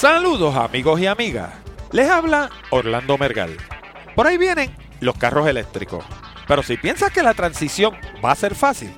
Saludos 0.00 0.54
amigos 0.54 1.00
y 1.00 1.06
amigas. 1.06 1.50
Les 1.90 2.08
habla 2.08 2.50
Orlando 2.70 3.18
Mergal. 3.18 3.56
Por 4.14 4.28
ahí 4.28 4.38
vienen 4.38 4.72
los 5.00 5.18
carros 5.18 5.48
eléctricos. 5.48 6.04
Pero 6.46 6.62
si 6.62 6.76
piensas 6.76 7.10
que 7.10 7.20
la 7.20 7.34
transición 7.34 7.96
va 8.24 8.30
a 8.30 8.36
ser 8.36 8.54
fácil, 8.54 8.92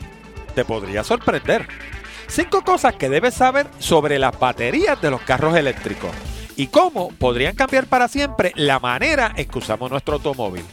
te 0.55 0.63
podría 0.63 1.03
sorprender. 1.03 1.67
Cinco 2.27 2.61
cosas 2.61 2.97
que 2.97 3.09
debes 3.09 3.33
saber 3.33 3.67
sobre 3.79 4.19
las 4.19 4.39
baterías 4.39 5.01
de 5.01 5.11
los 5.11 5.23
carros 5.23 5.57
eléctricos 5.57 6.11
y 6.55 6.67
cómo 6.67 7.09
podrían 7.13 7.57
cambiar 7.57 7.87
para 7.87 8.07
siempre 8.07 8.53
la 8.55 8.79
manera 8.79 9.33
en 9.37 9.49
que 9.49 9.59
usamos 9.59 9.91
nuestro 9.91 10.17
automóvil. 10.17 10.67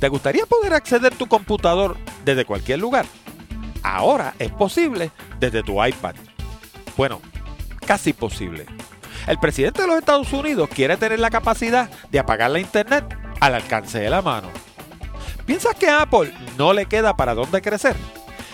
¿Te 0.00 0.08
gustaría 0.08 0.44
poder 0.44 0.74
acceder 0.74 1.12
a 1.12 1.16
tu 1.16 1.28
computador 1.28 1.96
desde 2.24 2.44
cualquier 2.44 2.80
lugar? 2.80 3.06
Ahora 3.84 4.34
es 4.40 4.50
posible 4.50 5.12
desde 5.38 5.62
tu 5.62 5.74
iPad. 5.84 6.16
Bueno, 6.96 7.20
casi 7.86 8.12
posible. 8.12 8.66
El 9.26 9.38
presidente 9.38 9.82
de 9.82 9.88
los 9.88 9.98
Estados 9.98 10.32
Unidos 10.32 10.68
quiere 10.68 10.96
tener 10.96 11.20
la 11.20 11.30
capacidad 11.30 11.88
de 12.10 12.18
apagar 12.18 12.50
la 12.50 12.58
internet 12.58 13.04
al 13.40 13.54
alcance 13.54 14.00
de 14.00 14.10
la 14.10 14.22
mano. 14.22 14.48
¿Piensas 15.46 15.74
que 15.76 15.88
a 15.88 16.02
Apple 16.02 16.32
no 16.58 16.72
le 16.72 16.86
queda 16.86 17.16
para 17.16 17.34
dónde 17.34 17.62
crecer? 17.62 17.96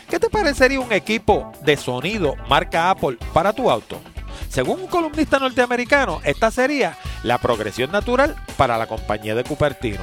¿Qué 0.09 0.19
te 0.19 0.31
parecería 0.31 0.81
un 0.81 0.93
equipo 0.93 1.53
de 1.63 1.77
sonido 1.77 2.35
marca 2.49 2.91
Apple 2.91 3.19
para 3.33 3.53
tu 3.53 3.71
auto? 3.71 4.01
Según 4.49 4.81
un 4.81 4.87
columnista 4.87 5.39
norteamericano, 5.39 6.21
esta 6.25 6.51
sería 6.51 6.97
la 7.23 7.39
progresión 7.39 7.93
natural 7.93 8.37
para 8.57 8.79
la 8.79 8.87
compañía 8.87 9.35
de 9.35 9.45
Cupertino. 9.45 10.03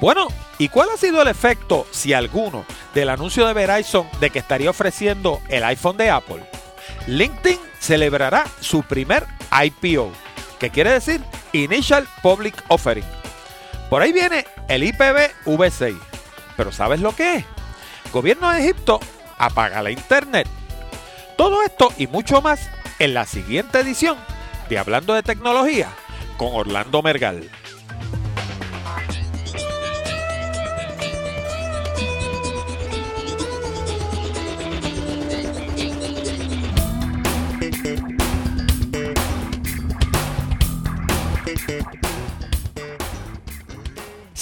Bueno, 0.00 0.28
¿y 0.58 0.68
cuál 0.68 0.90
ha 0.94 0.96
sido 0.96 1.22
el 1.22 1.28
efecto, 1.28 1.86
si 1.90 2.12
alguno, 2.12 2.64
del 2.94 3.08
anuncio 3.08 3.46
de 3.46 3.54
Verizon 3.54 4.06
de 4.20 4.30
que 4.30 4.38
estaría 4.38 4.70
ofreciendo 4.70 5.40
el 5.48 5.64
iPhone 5.64 5.96
de 5.96 6.10
Apple? 6.10 6.44
LinkedIn 7.08 7.58
celebrará 7.80 8.44
su 8.60 8.82
primer 8.82 9.24
IPO, 9.50 10.12
que 10.60 10.68
quiere 10.68 10.92
decir 10.92 11.22
Initial 11.54 12.06
Public 12.22 12.62
Offering. 12.68 13.06
Por 13.88 14.02
ahí 14.02 14.12
viene 14.12 14.46
el 14.68 14.82
IPv 14.82 15.30
V6. 15.46 15.98
Pero 16.54 16.70
¿sabes 16.70 17.00
lo 17.00 17.16
que 17.16 17.36
es? 17.36 17.44
Gobierno 18.12 18.50
de 18.50 18.60
Egipto 18.60 19.00
apaga 19.38 19.82
la 19.82 19.90
internet. 19.90 20.46
Todo 21.38 21.62
esto 21.62 21.90
y 21.96 22.08
mucho 22.08 22.42
más 22.42 22.68
en 22.98 23.14
la 23.14 23.24
siguiente 23.24 23.80
edición 23.80 24.18
de 24.68 24.78
Hablando 24.78 25.14
de 25.14 25.22
Tecnología 25.22 25.88
con 26.36 26.50
Orlando 26.52 27.00
Mergal. 27.00 27.48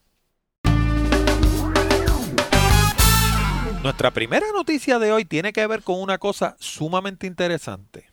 Nuestra 3.84 4.12
primera 4.12 4.46
noticia 4.54 5.00
de 5.00 5.12
hoy 5.12 5.26
tiene 5.26 5.54
que 5.54 5.66
ver 5.66 5.82
con 5.82 6.00
una 6.00 6.18
cosa 6.18 6.56
sumamente 6.60 7.26
interesante 7.26 8.11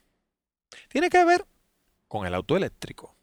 tiene 0.89 1.11
que 1.11 1.25
ver 1.25 1.47
con 2.09 2.27
el 2.27 2.35
auto 2.35 2.57
eléctrico. 2.57 3.15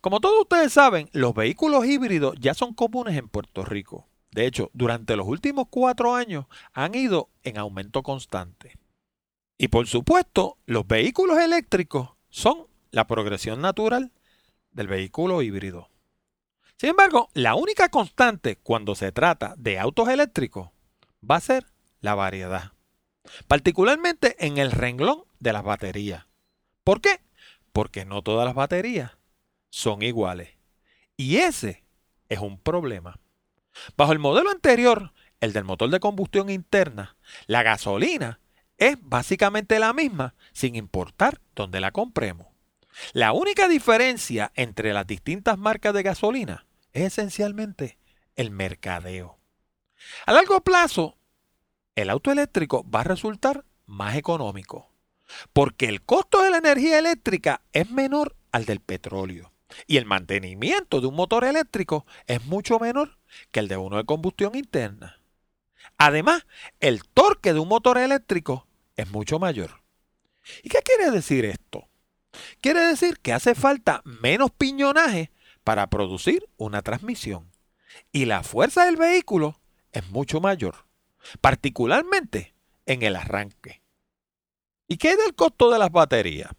Como 0.00 0.20
todos 0.20 0.42
ustedes 0.42 0.72
saben, 0.72 1.08
los 1.12 1.34
vehículos 1.34 1.84
híbridos 1.86 2.36
ya 2.38 2.54
son 2.54 2.74
comunes 2.74 3.16
en 3.16 3.28
Puerto 3.28 3.64
Rico. 3.64 4.08
De 4.30 4.46
hecho, 4.46 4.70
durante 4.72 5.16
los 5.16 5.26
últimos 5.26 5.66
cuatro 5.68 6.14
años 6.14 6.46
han 6.72 6.94
ido 6.94 7.28
en 7.42 7.58
aumento 7.58 8.02
constante. 8.02 8.78
Y 9.58 9.68
por 9.68 9.86
supuesto, 9.86 10.58
los 10.66 10.86
vehículos 10.86 11.38
eléctricos 11.38 12.10
son 12.30 12.66
la 12.90 13.06
progresión 13.06 13.60
natural 13.60 14.12
del 14.72 14.88
vehículo 14.88 15.42
híbrido. 15.42 15.88
Sin 16.78 16.90
embargo, 16.90 17.28
la 17.34 17.54
única 17.54 17.90
constante 17.90 18.56
cuando 18.56 18.94
se 18.94 19.12
trata 19.12 19.54
de 19.56 19.78
autos 19.78 20.08
eléctricos 20.08 20.70
va 21.28 21.36
a 21.36 21.40
ser 21.40 21.66
la 22.00 22.14
variedad, 22.14 22.72
particularmente 23.46 24.34
en 24.44 24.58
el 24.58 24.72
renglón 24.72 25.24
de 25.38 25.52
las 25.52 25.62
baterías. 25.62 26.26
¿Por 26.84 27.00
qué? 27.00 27.20
Porque 27.72 28.04
no 28.04 28.22
todas 28.22 28.44
las 28.44 28.54
baterías 28.54 29.12
son 29.70 30.02
iguales. 30.02 30.50
Y 31.16 31.36
ese 31.36 31.84
es 32.28 32.40
un 32.40 32.58
problema. 32.58 33.18
Bajo 33.96 34.12
el 34.12 34.18
modelo 34.18 34.50
anterior, 34.50 35.12
el 35.40 35.52
del 35.52 35.64
motor 35.64 35.90
de 35.90 36.00
combustión 36.00 36.50
interna, 36.50 37.16
la 37.46 37.62
gasolina 37.62 38.40
es 38.76 38.96
básicamente 39.00 39.78
la 39.78 39.92
misma 39.92 40.34
sin 40.52 40.74
importar 40.76 41.40
dónde 41.54 41.80
la 41.80 41.92
compremos. 41.92 42.48
La 43.12 43.32
única 43.32 43.68
diferencia 43.68 44.52
entre 44.54 44.92
las 44.92 45.06
distintas 45.06 45.56
marcas 45.56 45.94
de 45.94 46.02
gasolina 46.02 46.66
es 46.92 47.04
esencialmente 47.04 47.98
el 48.36 48.50
mercadeo. 48.50 49.38
A 50.26 50.32
largo 50.32 50.60
plazo, 50.62 51.16
el 51.94 52.10
auto 52.10 52.30
eléctrico 52.32 52.88
va 52.90 53.00
a 53.00 53.04
resultar 53.04 53.64
más 53.86 54.16
económico 54.16 54.91
porque 55.52 55.86
el 55.86 56.02
costo 56.02 56.42
de 56.42 56.50
la 56.50 56.58
energía 56.58 56.98
eléctrica 56.98 57.62
es 57.72 57.90
menor 57.90 58.36
al 58.50 58.64
del 58.64 58.80
petróleo 58.80 59.52
y 59.86 59.96
el 59.96 60.06
mantenimiento 60.06 61.00
de 61.00 61.06
un 61.06 61.14
motor 61.14 61.44
eléctrico 61.44 62.06
es 62.26 62.44
mucho 62.44 62.78
menor 62.78 63.18
que 63.50 63.60
el 63.60 63.68
de 63.68 63.76
uno 63.76 63.96
de 63.96 64.04
combustión 64.04 64.54
interna. 64.54 65.20
Además, 65.98 66.46
el 66.80 67.04
torque 67.04 67.52
de 67.52 67.60
un 67.60 67.68
motor 67.68 67.98
eléctrico 67.98 68.66
es 68.96 69.10
mucho 69.10 69.38
mayor. 69.38 69.82
¿Y 70.62 70.68
qué 70.68 70.78
quiere 70.84 71.10
decir 71.10 71.44
esto? 71.44 71.88
Quiere 72.60 72.80
decir 72.80 73.18
que 73.20 73.32
hace 73.32 73.54
falta 73.54 74.02
menos 74.04 74.50
piñonaje 74.50 75.30
para 75.64 75.88
producir 75.88 76.48
una 76.56 76.82
transmisión 76.82 77.50
y 78.10 78.24
la 78.24 78.42
fuerza 78.42 78.84
del 78.86 78.96
vehículo 78.96 79.60
es 79.92 80.08
mucho 80.10 80.40
mayor, 80.40 80.86
particularmente 81.40 82.54
en 82.86 83.02
el 83.02 83.16
arranque. 83.16 83.81
¿Y 84.92 84.98
qué 84.98 85.12
es 85.12 85.16
del 85.16 85.34
costo 85.34 85.70
de 85.70 85.78
las 85.78 85.90
baterías? 85.90 86.50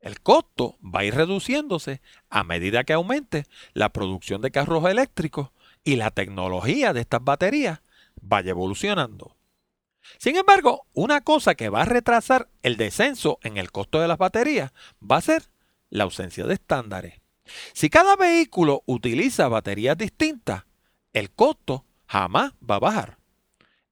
El 0.00 0.22
costo 0.22 0.78
va 0.82 1.00
a 1.00 1.04
ir 1.04 1.14
reduciéndose 1.14 2.00
a 2.30 2.42
medida 2.42 2.82
que 2.82 2.94
aumente 2.94 3.44
la 3.74 3.90
producción 3.90 4.40
de 4.40 4.50
carros 4.50 4.86
eléctricos 4.86 5.50
y 5.84 5.96
la 5.96 6.10
tecnología 6.10 6.94
de 6.94 7.02
estas 7.02 7.22
baterías 7.22 7.82
vaya 8.22 8.52
evolucionando. 8.52 9.36
Sin 10.16 10.36
embargo, 10.36 10.86
una 10.94 11.20
cosa 11.20 11.56
que 11.56 11.68
va 11.68 11.82
a 11.82 11.84
retrasar 11.84 12.48
el 12.62 12.78
descenso 12.78 13.38
en 13.42 13.58
el 13.58 13.70
costo 13.70 14.00
de 14.00 14.08
las 14.08 14.16
baterías 14.16 14.72
va 15.02 15.18
a 15.18 15.20
ser 15.20 15.50
la 15.90 16.04
ausencia 16.04 16.46
de 16.46 16.54
estándares. 16.54 17.20
Si 17.74 17.90
cada 17.90 18.16
vehículo 18.16 18.82
utiliza 18.86 19.46
baterías 19.48 19.98
distintas, 19.98 20.64
el 21.12 21.30
costo 21.32 21.84
jamás 22.06 22.54
va 22.62 22.76
a 22.76 22.80
bajar. 22.80 23.17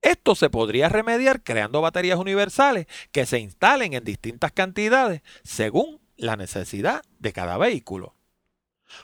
Esto 0.02 0.34
se 0.34 0.50
podría 0.50 0.88
remediar 0.88 1.42
creando 1.42 1.80
baterías 1.80 2.18
universales 2.18 2.86
que 3.12 3.26
se 3.26 3.38
instalen 3.38 3.92
en 3.94 4.04
distintas 4.04 4.52
cantidades 4.52 5.22
según 5.42 6.00
la 6.16 6.36
necesidad 6.36 7.02
de 7.18 7.32
cada 7.32 7.58
vehículo. 7.58 8.14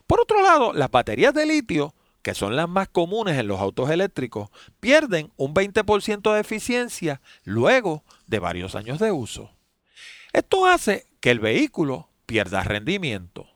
Por 0.06 0.20
otro 0.20 0.42
lado, 0.42 0.72
las 0.72 0.90
baterías 0.90 1.34
de 1.34 1.46
litio, 1.46 1.94
que 2.22 2.34
son 2.34 2.56
las 2.56 2.68
más 2.68 2.88
comunes 2.88 3.38
en 3.38 3.48
los 3.48 3.60
autos 3.60 3.90
eléctricos, 3.90 4.50
pierden 4.80 5.32
un 5.36 5.54
20% 5.54 6.32
de 6.32 6.40
eficiencia 6.40 7.20
luego 7.44 8.04
de 8.26 8.38
varios 8.38 8.74
años 8.74 8.98
de 9.00 9.10
uso. 9.10 9.50
Esto 10.32 10.66
hace 10.66 11.06
que 11.20 11.30
el 11.30 11.40
vehículo 11.40 12.08
pierda 12.26 12.62
rendimiento. 12.62 13.48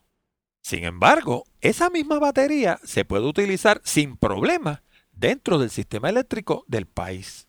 Sin 0.60 0.84
embargo, 0.84 1.44
esa 1.60 1.90
misma 1.90 2.18
batería 2.18 2.80
se 2.82 3.04
puede 3.04 3.24
utilizar 3.24 3.80
sin 3.84 4.16
problema 4.16 4.82
dentro 5.16 5.58
del 5.58 5.70
sistema 5.70 6.08
eléctrico 6.10 6.64
del 6.68 6.86
país. 6.86 7.48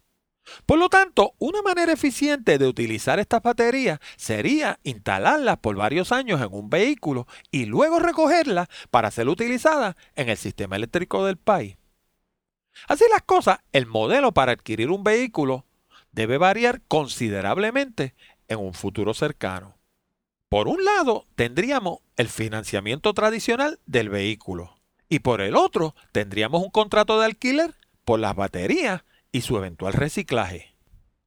Por 0.66 0.80
lo 0.80 0.90
tanto, 0.90 1.34
una 1.40 1.62
manera 1.62 1.92
eficiente 1.92 2.58
de 2.58 2.68
utilizar 2.68 3.20
estas 3.20 3.42
baterías 3.42 4.00
sería 4.16 4.80
instalarlas 4.84 5.58
por 5.58 5.76
varios 5.76 6.12
años 6.12 6.42
en 6.42 6.50
un 6.52 6.70
vehículo 6.70 7.28
y 7.52 7.66
luego 7.66 8.00
recogerlas 8.00 8.70
para 8.90 9.12
ser 9.12 9.28
utilizadas 9.28 9.96
en 10.16 10.30
el 10.30 10.38
sistema 10.38 10.78
eléctrico 10.78 11.26
del 11.26 11.38
país. 11.38 11.78
Así 12.88 13.04
las 13.12 13.24
cosas, 13.24 13.60
el 13.74 13.88
modelo 13.88 14.34
para 14.34 14.54
adquirir 14.54 14.90
un 14.90 15.04
vehículo 15.04 15.66
debe 16.12 16.38
variar 16.38 16.82
considerablemente 16.88 18.16
en 18.48 18.60
un 18.60 18.74
futuro 18.74 19.14
cercano. 19.14 19.78
Por 20.48 20.70
un 20.70 20.86
lado, 20.86 21.26
tendríamos 21.36 22.00
el 22.16 22.30
financiamiento 22.30 23.14
tradicional 23.14 23.80
del 23.86 24.10
vehículo 24.10 24.77
y 25.10 25.20
por 25.20 25.42
el 25.42 25.56
otro, 25.56 25.96
tendríamos 26.12 26.64
un 26.64 26.70
contrato 26.70 27.20
de 27.20 27.26
alquiler 27.26 27.76
por 28.06 28.20
las 28.20 28.36
baterías 28.36 29.04
y 29.32 29.42
su 29.42 29.58
eventual 29.58 29.94
reciclaje. 29.94 30.76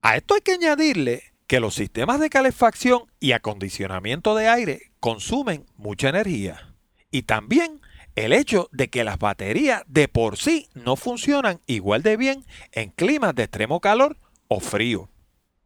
A 0.02 0.16
esto 0.16 0.34
hay 0.34 0.40
que 0.40 0.52
añadirle 0.52 1.22
que 1.46 1.60
los 1.60 1.74
sistemas 1.74 2.20
de 2.20 2.30
calefacción 2.30 3.04
y 3.18 3.32
acondicionamiento 3.32 4.34
de 4.34 4.48
aire 4.48 4.92
consumen 5.00 5.66
mucha 5.76 6.08
energía 6.08 6.74
y 7.10 7.22
también 7.22 7.80
el 8.16 8.32
hecho 8.32 8.68
de 8.72 8.88
que 8.88 9.04
las 9.04 9.18
baterías 9.18 9.82
de 9.86 10.08
por 10.08 10.36
sí 10.36 10.68
no 10.74 10.96
funcionan 10.96 11.60
igual 11.66 12.02
de 12.02 12.16
bien 12.16 12.44
en 12.72 12.90
climas 12.90 13.34
de 13.34 13.44
extremo 13.44 13.80
calor 13.80 14.16
o 14.48 14.60
frío. 14.60 15.08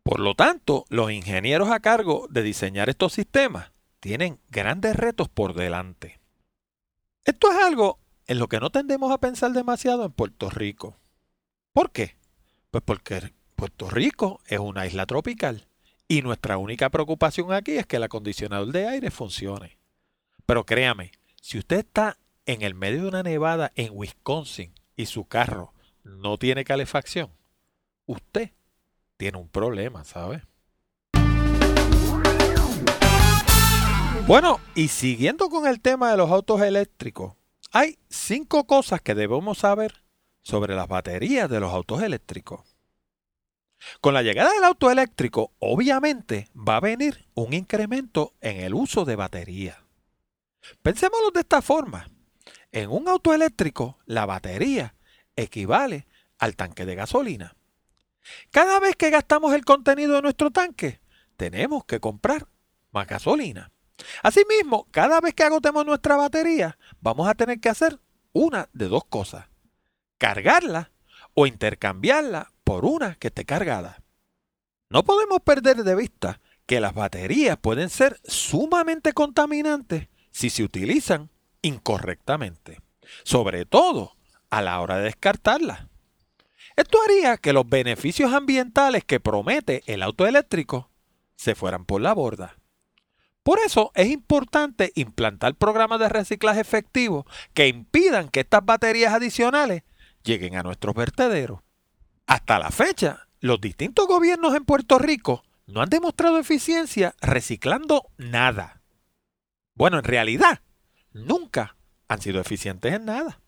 Por 0.02 0.20
lo 0.20 0.34
tanto, 0.34 0.84
los 0.88 1.10
ingenieros 1.10 1.70
a 1.70 1.80
cargo 1.80 2.26
de 2.30 2.42
diseñar 2.42 2.88
estos 2.88 3.14
sistemas 3.14 3.72
tienen 4.00 4.38
grandes 4.50 4.96
retos 4.96 5.28
por 5.28 5.54
delante. 5.54 6.20
Esto 7.24 7.50
es 7.50 7.58
algo 7.58 7.98
en 8.26 8.38
lo 8.38 8.48
que 8.48 8.60
no 8.60 8.70
tendemos 8.70 9.12
a 9.12 9.18
pensar 9.18 9.52
demasiado 9.52 10.04
en 10.04 10.12
Puerto 10.12 10.50
Rico. 10.50 10.96
¿Por 11.72 11.90
qué? 11.90 12.16
Pues 12.70 12.82
porque 12.84 13.32
Puerto 13.56 13.90
Rico 13.90 14.40
es 14.46 14.58
una 14.58 14.86
isla 14.86 15.06
tropical 15.06 15.66
y 16.08 16.22
nuestra 16.22 16.58
única 16.58 16.90
preocupación 16.90 17.52
aquí 17.52 17.72
es 17.72 17.86
que 17.86 17.96
el 17.96 18.02
acondicionador 18.04 18.72
de 18.72 18.88
aire 18.88 19.10
funcione. 19.10 19.78
Pero 20.46 20.64
créame, 20.64 21.12
si 21.40 21.58
usted 21.58 21.78
está 21.78 22.18
en 22.46 22.62
el 22.62 22.74
medio 22.74 23.02
de 23.02 23.08
una 23.08 23.22
nevada 23.22 23.72
en 23.74 23.90
Wisconsin 23.92 24.74
y 24.96 25.06
su 25.06 25.24
carro 25.26 25.72
no 26.02 26.36
tiene 26.36 26.64
calefacción, 26.64 27.30
usted 28.06 28.50
tiene 29.16 29.38
un 29.38 29.48
problema, 29.48 30.04
¿sabe? 30.04 30.42
Bueno, 34.26 34.58
y 34.74 34.88
siguiendo 34.88 35.50
con 35.50 35.66
el 35.66 35.80
tema 35.80 36.10
de 36.10 36.16
los 36.16 36.30
autos 36.30 36.62
eléctricos, 36.62 37.34
hay 37.74 37.98
cinco 38.08 38.68
cosas 38.68 39.02
que 39.02 39.16
debemos 39.16 39.58
saber 39.58 40.04
sobre 40.42 40.76
las 40.76 40.86
baterías 40.86 41.50
de 41.50 41.58
los 41.58 41.74
autos 41.74 42.02
eléctricos. 42.02 42.60
Con 44.00 44.14
la 44.14 44.22
llegada 44.22 44.52
del 44.52 44.62
auto 44.62 44.92
eléctrico, 44.92 45.50
obviamente 45.58 46.48
va 46.56 46.76
a 46.76 46.80
venir 46.80 47.26
un 47.34 47.52
incremento 47.52 48.32
en 48.40 48.60
el 48.60 48.74
uso 48.74 49.04
de 49.04 49.16
batería. 49.16 49.84
Pensémoslo 50.82 51.32
de 51.32 51.40
esta 51.40 51.62
forma. 51.62 52.08
En 52.70 52.90
un 52.90 53.08
auto 53.08 53.34
eléctrico, 53.34 53.98
la 54.06 54.24
batería 54.24 54.94
equivale 55.34 56.06
al 56.38 56.54
tanque 56.54 56.86
de 56.86 56.94
gasolina. 56.94 57.56
Cada 58.52 58.78
vez 58.78 58.94
que 58.94 59.10
gastamos 59.10 59.52
el 59.52 59.64
contenido 59.64 60.14
de 60.14 60.22
nuestro 60.22 60.52
tanque, 60.52 61.00
tenemos 61.36 61.84
que 61.86 61.98
comprar 61.98 62.46
más 62.92 63.08
gasolina. 63.08 63.73
Asimismo, 64.22 64.86
cada 64.90 65.20
vez 65.20 65.34
que 65.34 65.44
agotemos 65.44 65.84
nuestra 65.86 66.16
batería, 66.16 66.78
vamos 67.00 67.28
a 67.28 67.34
tener 67.34 67.60
que 67.60 67.68
hacer 67.68 67.98
una 68.32 68.68
de 68.72 68.88
dos 68.88 69.04
cosas. 69.04 69.46
Cargarla 70.18 70.90
o 71.34 71.46
intercambiarla 71.46 72.52
por 72.64 72.84
una 72.84 73.16
que 73.16 73.28
esté 73.28 73.44
cargada. 73.44 74.02
No 74.88 75.04
podemos 75.04 75.40
perder 75.40 75.84
de 75.84 75.94
vista 75.94 76.40
que 76.66 76.80
las 76.80 76.94
baterías 76.94 77.58
pueden 77.58 77.90
ser 77.90 78.20
sumamente 78.24 79.12
contaminantes 79.12 80.08
si 80.30 80.50
se 80.50 80.62
utilizan 80.62 81.30
incorrectamente, 81.62 82.80
sobre 83.22 83.66
todo 83.66 84.16
a 84.50 84.62
la 84.62 84.80
hora 84.80 84.98
de 84.98 85.04
descartarlas. 85.04 85.86
Esto 86.76 86.98
haría 87.02 87.36
que 87.36 87.52
los 87.52 87.68
beneficios 87.68 88.32
ambientales 88.32 89.04
que 89.04 89.20
promete 89.20 89.82
el 89.86 90.02
auto 90.02 90.26
eléctrico 90.26 90.90
se 91.36 91.54
fueran 91.54 91.84
por 91.84 92.00
la 92.00 92.12
borda. 92.12 92.56
Por 93.44 93.58
eso 93.58 93.92
es 93.94 94.08
importante 94.08 94.90
implantar 94.96 95.54
programas 95.54 96.00
de 96.00 96.08
reciclaje 96.08 96.60
efectivos 96.60 97.26
que 97.52 97.68
impidan 97.68 98.30
que 98.30 98.40
estas 98.40 98.64
baterías 98.64 99.12
adicionales 99.12 99.82
lleguen 100.24 100.56
a 100.56 100.62
nuestros 100.62 100.94
vertederos. 100.94 101.60
Hasta 102.26 102.58
la 102.58 102.70
fecha, 102.70 103.28
los 103.40 103.60
distintos 103.60 104.08
gobiernos 104.08 104.54
en 104.54 104.64
Puerto 104.64 104.98
Rico 104.98 105.44
no 105.66 105.82
han 105.82 105.90
demostrado 105.90 106.38
eficiencia 106.38 107.14
reciclando 107.20 108.08
nada. 108.16 108.80
Bueno, 109.74 109.98
en 109.98 110.04
realidad, 110.04 110.60
nunca 111.12 111.76
han 112.08 112.22
sido 112.22 112.40
eficientes 112.40 112.94
en 112.94 113.04
nada. 113.04 113.40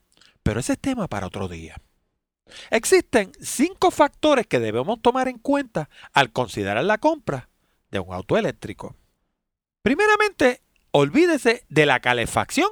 Pero 0.42 0.60
ese 0.60 0.74
es 0.74 0.78
tema 0.78 1.08
para 1.08 1.28
otro 1.28 1.48
día. 1.48 1.80
Existen 2.70 3.32
cinco 3.40 3.90
factores 3.90 4.46
que 4.46 4.60
debemos 4.60 5.00
tomar 5.00 5.28
en 5.28 5.38
cuenta 5.38 5.88
al 6.12 6.32
considerar 6.32 6.84
la 6.84 6.98
compra 6.98 7.48
de 7.90 7.98
un 7.98 8.12
auto 8.12 8.36
eléctrico. 8.36 8.94
Primeramente, 9.86 10.62
olvídese 10.90 11.64
de 11.68 11.86
la 11.86 12.00
calefacción 12.00 12.68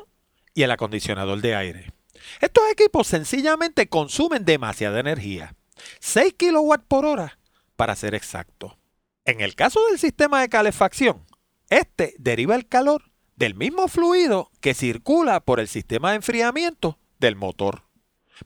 y 0.53 0.65
el 0.65 0.73
acondicionador 0.73 1.41
de 1.43 1.55
aire. 1.55 1.93
Estos 2.41 2.65
equipos 2.73 3.07
sencillamente 3.07 3.89
consumen 3.89 4.45
demasiada 4.45 4.99
energía, 4.99 5.55
6 6.01 6.35
kW 6.37 6.75
por 6.89 7.07
hora 7.07 7.39
para 7.77 7.95
ser 7.95 8.17
exacto. 8.17 8.77
En 9.25 9.43
el 9.43 9.55
caso 9.55 9.79
del 9.87 10.01
sistema 10.01 10.41
de 10.41 10.49
calefacción, 10.49 11.25
este 11.71 12.17
deriva 12.19 12.57
el 12.57 12.67
calor 12.67 13.13
del 13.37 13.55
mismo 13.55 13.87
fluido 13.87 14.51
que 14.61 14.75
circula 14.75 15.39
por 15.39 15.61
el 15.61 15.69
sistema 15.69 16.11
de 16.11 16.17
enfriamiento 16.17 16.99
del 17.21 17.37
motor. 17.37 17.85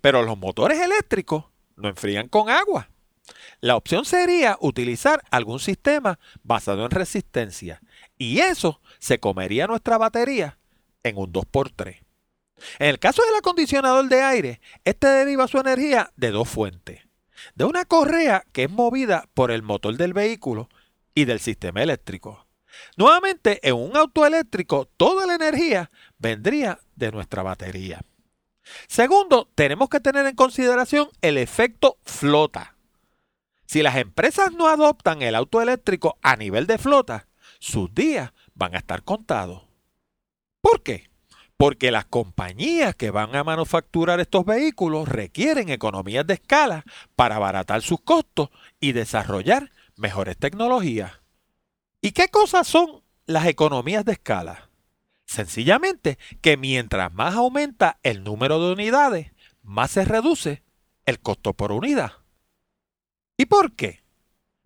Pero 0.03 0.25
los 0.25 0.37
motores 0.37 0.79
eléctricos 0.79 1.47
no 1.75 1.89
enfrían 1.89 2.29
con 2.29 2.51
agua. 2.51 2.91
La 3.61 3.77
opción 3.77 4.05
sería 4.05 4.59
utilizar 4.61 5.23
algún 5.31 5.59
sistema 5.59 6.19
basado 6.43 6.85
en 6.85 6.91
resistencia 6.91 7.81
y 8.19 8.41
eso 8.41 8.81
se 8.99 9.19
comería 9.21 9.67
nuestra 9.67 9.97
batería 9.97 10.59
en 11.03 11.17
un 11.17 11.33
2x3. 11.33 12.03
En 12.79 12.89
el 12.89 12.99
caso 12.99 13.23
del 13.25 13.37
acondicionador 13.37 14.09
de 14.09 14.23
aire, 14.23 14.61
este 14.85 15.07
deriva 15.07 15.47
su 15.47 15.59
energía 15.59 16.13
de 16.17 16.31
dos 16.31 16.49
fuentes. 16.49 17.03
De 17.55 17.65
una 17.65 17.85
correa 17.85 18.45
que 18.53 18.65
es 18.65 18.71
movida 18.71 19.29
por 19.35 19.51
el 19.53 19.63
motor 19.63 19.97
del 19.97 20.13
vehículo 20.13 20.69
y 21.15 21.25
del 21.25 21.39
sistema 21.39 21.83
eléctrico. 21.83 22.47
Nuevamente, 22.97 23.61
en 23.67 23.77
un 23.77 23.97
auto 23.97 24.27
eléctrico, 24.27 24.89
toda 24.97 25.27
la 25.27 25.35
energía 25.35 25.91
vendría 26.19 26.81
de 26.97 27.13
nuestra 27.13 27.43
batería. 27.43 28.03
Segundo, 28.87 29.49
tenemos 29.55 29.89
que 29.89 30.01
tener 30.01 30.27
en 30.27 30.35
consideración 30.35 31.09
el 31.23 31.39
efecto 31.39 31.99
flota. 32.05 32.77
Si 33.67 33.83
las 33.83 33.97
empresas 33.97 34.53
no 34.53 34.69
adoptan 34.69 35.23
el 35.23 35.35
auto 35.35 35.63
eléctrico 35.63 36.19
a 36.23 36.37
nivel 36.37 36.67
de 36.67 36.79
flota, 36.79 37.28
sus 37.59 37.95
días 37.95 38.33
van 38.55 38.75
a 38.75 38.79
estar 38.79 39.03
contados. 39.03 39.63
¿Por 40.61 40.83
qué? 40.83 41.09
Porque 41.57 41.91
las 41.91 42.05
compañías 42.05 42.95
que 42.95 43.11
van 43.11 43.35
a 43.35 43.43
manufacturar 43.43 44.21
estos 44.21 44.45
vehículos 44.45 45.09
requieren 45.09 45.71
economías 45.71 46.27
de 46.27 46.35
escala 46.35 46.85
para 47.17 47.37
abaratar 47.37 47.83
sus 47.83 48.01
costos 48.01 48.51
y 48.81 48.93
desarrollar 48.93 49.73
mejores 49.97 50.37
tecnologías. 50.37 51.13
¿Y 52.01 52.13
qué 52.13 52.29
cosas 52.29 52.69
son 52.69 53.03
las 53.27 53.47
economías 53.47 54.05
de 54.05 54.13
escala? 54.13 54.71
Sencillamente 55.27 56.19
que 56.41 56.57
mientras 56.57 57.13
más 57.13 57.35
aumenta 57.35 57.99
el 58.03 58.23
número 58.23 58.65
de 58.65 58.73
unidades, 58.73 59.33
más 59.63 59.91
se 59.91 60.05
reduce 60.05 60.63
el 61.07 61.21
costo 61.21 61.55
por 61.55 61.73
unidad. 61.73 62.13
¿Y 63.37 63.47
por 63.47 63.75
qué? 63.75 64.05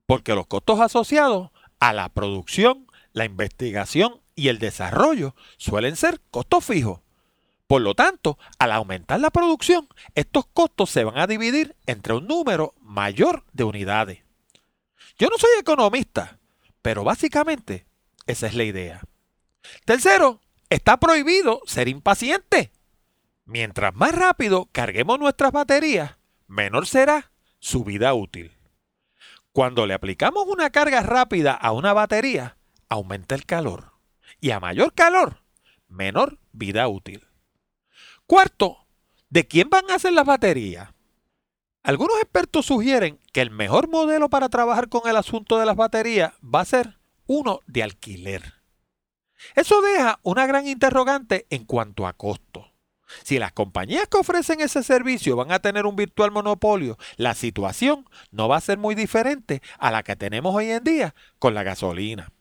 Porque 0.06 0.34
los 0.34 0.46
costos 0.46 0.78
asociados 0.80 1.51
a 1.82 1.92
la 1.92 2.10
producción, 2.10 2.86
la 3.12 3.24
investigación 3.24 4.20
y 4.36 4.46
el 4.46 4.60
desarrollo 4.60 5.34
suelen 5.56 5.96
ser 5.96 6.20
costos 6.30 6.64
fijos. 6.64 7.00
Por 7.66 7.82
lo 7.82 7.96
tanto, 7.96 8.38
al 8.60 8.70
aumentar 8.70 9.18
la 9.18 9.30
producción, 9.30 9.88
estos 10.14 10.46
costos 10.46 10.90
se 10.90 11.02
van 11.02 11.18
a 11.18 11.26
dividir 11.26 11.74
entre 11.86 12.14
un 12.14 12.28
número 12.28 12.76
mayor 12.80 13.44
de 13.52 13.64
unidades. 13.64 14.20
Yo 15.18 15.26
no 15.26 15.36
soy 15.38 15.50
economista, 15.58 16.38
pero 16.82 17.02
básicamente 17.02 17.84
esa 18.28 18.46
es 18.46 18.54
la 18.54 18.62
idea. 18.62 19.00
Tercero, 19.84 20.40
está 20.70 21.00
prohibido 21.00 21.62
ser 21.66 21.88
impaciente. 21.88 22.70
Mientras 23.44 23.92
más 23.92 24.14
rápido 24.14 24.68
carguemos 24.70 25.18
nuestras 25.18 25.50
baterías, 25.50 26.12
menor 26.46 26.86
será 26.86 27.32
su 27.58 27.82
vida 27.82 28.14
útil. 28.14 28.52
Cuando 29.52 29.86
le 29.86 29.92
aplicamos 29.92 30.46
una 30.46 30.70
carga 30.70 31.02
rápida 31.02 31.52
a 31.52 31.72
una 31.72 31.92
batería, 31.92 32.56
aumenta 32.88 33.34
el 33.34 33.44
calor. 33.44 33.92
Y 34.40 34.50
a 34.50 34.60
mayor 34.60 34.94
calor, 34.94 35.42
menor 35.88 36.38
vida 36.52 36.88
útil. 36.88 37.28
Cuarto, 38.26 38.86
¿de 39.28 39.46
quién 39.46 39.68
van 39.68 39.90
a 39.90 39.98
ser 39.98 40.14
las 40.14 40.24
baterías? 40.24 40.94
Algunos 41.82 42.16
expertos 42.18 42.66
sugieren 42.66 43.20
que 43.32 43.42
el 43.42 43.50
mejor 43.50 43.88
modelo 43.88 44.30
para 44.30 44.48
trabajar 44.48 44.88
con 44.88 45.06
el 45.06 45.16
asunto 45.16 45.58
de 45.58 45.66
las 45.66 45.76
baterías 45.76 46.32
va 46.42 46.60
a 46.60 46.64
ser 46.64 46.98
uno 47.26 47.60
de 47.66 47.82
alquiler. 47.82 48.54
Eso 49.54 49.82
deja 49.82 50.18
una 50.22 50.46
gran 50.46 50.66
interrogante 50.66 51.46
en 51.50 51.66
cuanto 51.66 52.06
a 52.06 52.14
costo. 52.14 52.71
Si 53.24 53.38
las 53.38 53.52
compañías 53.52 54.08
que 54.08 54.18
ofrecen 54.18 54.60
ese 54.60 54.82
servicio 54.82 55.36
van 55.36 55.52
a 55.52 55.60
tener 55.60 55.86
un 55.86 55.96
virtual 55.96 56.30
monopolio, 56.30 56.98
la 57.16 57.34
situación 57.34 58.08
no 58.30 58.48
va 58.48 58.56
a 58.56 58.60
ser 58.60 58.78
muy 58.78 58.94
diferente 58.94 59.62
a 59.78 59.90
la 59.90 60.02
que 60.02 60.16
tenemos 60.16 60.54
hoy 60.54 60.70
en 60.70 60.84
día 60.84 61.14
con 61.38 61.54
la 61.54 61.62
gasolina. 61.62 62.32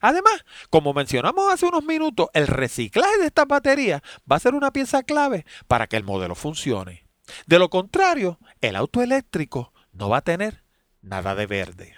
Además, 0.00 0.44
como 0.70 0.92
mencionamos 0.92 1.52
hace 1.52 1.66
unos 1.66 1.84
minutos, 1.84 2.28
el 2.34 2.46
reciclaje 2.46 3.18
de 3.18 3.26
estas 3.26 3.46
baterías 3.46 4.02
va 4.30 4.36
a 4.36 4.40
ser 4.40 4.54
una 4.54 4.72
pieza 4.72 5.02
clave 5.02 5.46
para 5.66 5.86
que 5.86 5.96
el 5.96 6.04
modelo 6.04 6.34
funcione. 6.34 7.04
De 7.46 7.58
lo 7.58 7.70
contrario, 7.70 8.38
el 8.60 8.76
auto 8.76 9.02
eléctrico 9.02 9.72
no 9.92 10.08
va 10.08 10.18
a 10.18 10.22
tener 10.22 10.64
nada 11.00 11.34
de 11.34 11.46
verde. 11.46 11.94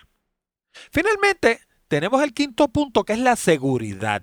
Finalmente, 0.90 1.60
tenemos 1.88 2.22
el 2.22 2.34
quinto 2.34 2.68
punto 2.68 3.04
que 3.04 3.14
es 3.14 3.18
la 3.18 3.36
seguridad. 3.36 4.22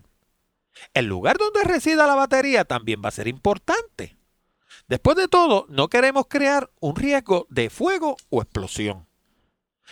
El 0.94 1.06
lugar 1.06 1.38
donde 1.38 1.64
resida 1.64 2.08
la 2.08 2.16
batería 2.16 2.66
también 2.66 3.02
va 3.04 3.10
a 3.10 3.12
ser 3.12 3.28
importante. 3.28 4.18
Después 4.88 5.18
de 5.18 5.28
todo, 5.28 5.66
no 5.70 5.90
queremos 5.90 6.28
crear 6.30 6.72
un 6.80 6.96
riesgo 6.96 7.46
de 7.50 7.70
fuego 7.70 8.18
o 8.30 8.42
explosión. 8.42 9.08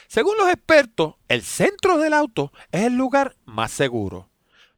Según 0.08 0.38
los 0.38 0.50
expertos, 0.50 1.16
el 1.28 1.42
centro 1.42 1.98
del 1.98 2.14
auto 2.14 2.52
es 2.72 2.84
el 2.84 2.96
lugar 2.96 3.36
más 3.46 3.72
seguro. 3.72 4.30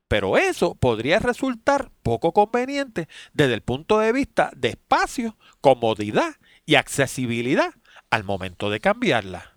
Pero 0.07 0.37
eso 0.37 0.75
podría 0.75 1.19
resultar 1.19 1.91
poco 2.01 2.31
conveniente 2.31 3.09
desde 3.33 3.53
el 3.53 3.61
punto 3.61 3.99
de 3.99 4.13
vista 4.13 4.51
de 4.55 4.69
espacio, 4.69 5.37
comodidad 5.59 6.35
y 6.65 6.75
accesibilidad 6.75 7.73
al 8.09 8.23
momento 8.23 8.69
de 8.69 8.79
cambiarla. 8.79 9.53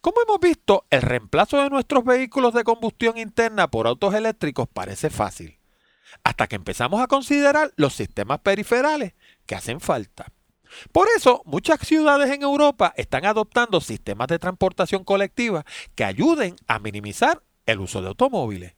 Como 0.00 0.22
hemos 0.22 0.40
visto, 0.40 0.86
el 0.90 1.02
reemplazo 1.02 1.62
de 1.62 1.70
nuestros 1.70 2.04
vehículos 2.04 2.54
de 2.54 2.64
combustión 2.64 3.18
interna 3.18 3.70
por 3.70 3.86
autos 3.86 4.14
eléctricos 4.14 4.66
parece 4.66 5.10
fácil, 5.10 5.59
hasta 6.24 6.46
que 6.46 6.56
empezamos 6.56 7.00
a 7.00 7.06
considerar 7.06 7.72
los 7.76 7.94
sistemas 7.94 8.40
periferales 8.40 9.14
que 9.46 9.54
hacen 9.54 9.80
falta. 9.80 10.26
Por 10.92 11.08
eso, 11.16 11.42
muchas 11.44 11.80
ciudades 11.80 12.30
en 12.30 12.42
Europa 12.42 12.92
están 12.96 13.24
adoptando 13.24 13.80
sistemas 13.80 14.28
de 14.28 14.38
transportación 14.38 15.04
colectiva 15.04 15.64
que 15.94 16.04
ayuden 16.04 16.56
a 16.68 16.78
minimizar 16.78 17.42
el 17.66 17.80
uso 17.80 18.02
de 18.02 18.08
automóviles. 18.08 18.74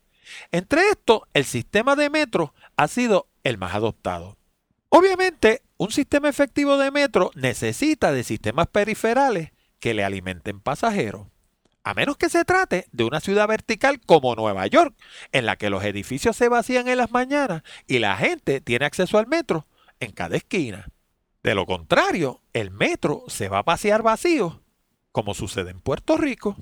Entre 0.50 0.88
estos, 0.88 1.22
el 1.34 1.44
sistema 1.44 1.96
de 1.96 2.10
metro 2.10 2.54
ha 2.76 2.88
sido 2.88 3.28
el 3.44 3.58
más 3.58 3.74
adoptado. 3.74 4.38
Obviamente, 4.88 5.62
un 5.76 5.90
sistema 5.90 6.28
efectivo 6.28 6.76
de 6.76 6.90
metro 6.90 7.30
necesita 7.34 8.12
de 8.12 8.24
sistemas 8.24 8.68
periferales 8.68 9.52
que 9.80 9.94
le 9.94 10.04
alimenten 10.04 10.60
pasajeros. 10.60 11.31
A 11.84 11.94
menos 11.94 12.16
que 12.16 12.28
se 12.28 12.44
trate 12.44 12.86
de 12.92 13.02
una 13.02 13.20
ciudad 13.20 13.48
vertical 13.48 14.00
como 14.06 14.36
Nueva 14.36 14.66
York, 14.68 14.94
en 15.32 15.46
la 15.46 15.56
que 15.56 15.68
los 15.68 15.82
edificios 15.82 16.36
se 16.36 16.48
vacían 16.48 16.86
en 16.86 16.98
las 16.98 17.10
mañanas 17.10 17.62
y 17.88 17.98
la 17.98 18.16
gente 18.16 18.60
tiene 18.60 18.86
acceso 18.86 19.18
al 19.18 19.26
metro 19.26 19.66
en 19.98 20.12
cada 20.12 20.36
esquina. 20.36 20.86
De 21.42 21.56
lo 21.56 21.66
contrario, 21.66 22.40
el 22.52 22.70
metro 22.70 23.24
se 23.26 23.48
va 23.48 23.58
a 23.58 23.64
pasear 23.64 24.02
vacío, 24.02 24.62
como 25.10 25.34
sucede 25.34 25.72
en 25.72 25.80
Puerto 25.80 26.16
Rico. 26.16 26.56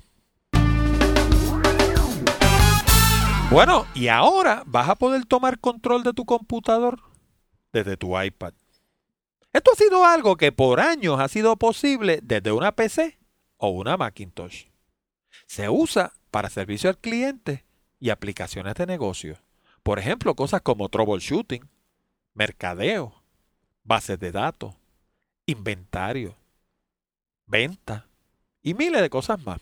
Bueno, 3.51 3.85
y 3.93 4.07
ahora 4.07 4.63
vas 4.65 4.89
a 4.89 4.95
poder 4.95 5.25
tomar 5.25 5.59
control 5.59 6.01
de 6.03 6.13
tu 6.13 6.25
computador 6.25 6.99
desde 7.71 7.95
tu 7.95 8.19
iPad. 8.19 8.53
Esto 9.53 9.71
ha 9.73 9.75
sido 9.75 10.03
algo 10.03 10.35
que 10.35 10.51
por 10.51 10.79
años 10.79 11.19
ha 11.19 11.27
sido 11.27 11.57
posible 11.57 12.21
desde 12.23 12.51
una 12.51 12.71
PC 12.71 13.19
o 13.57 13.69
una 13.69 13.97
Macintosh. 13.97 14.70
Se 15.51 15.67
usa 15.67 16.13
para 16.31 16.49
servicio 16.49 16.89
al 16.89 16.97
cliente 16.97 17.65
y 17.99 18.09
aplicaciones 18.09 18.73
de 18.75 18.85
negocio. 18.85 19.37
Por 19.83 19.99
ejemplo, 19.99 20.33
cosas 20.33 20.61
como 20.61 20.87
troubleshooting, 20.87 21.67
mercadeo, 22.33 23.21
bases 23.83 24.17
de 24.17 24.31
datos, 24.31 24.75
inventario, 25.45 26.37
venta 27.47 28.07
y 28.61 28.75
miles 28.75 29.01
de 29.01 29.09
cosas 29.09 29.43
más. 29.45 29.59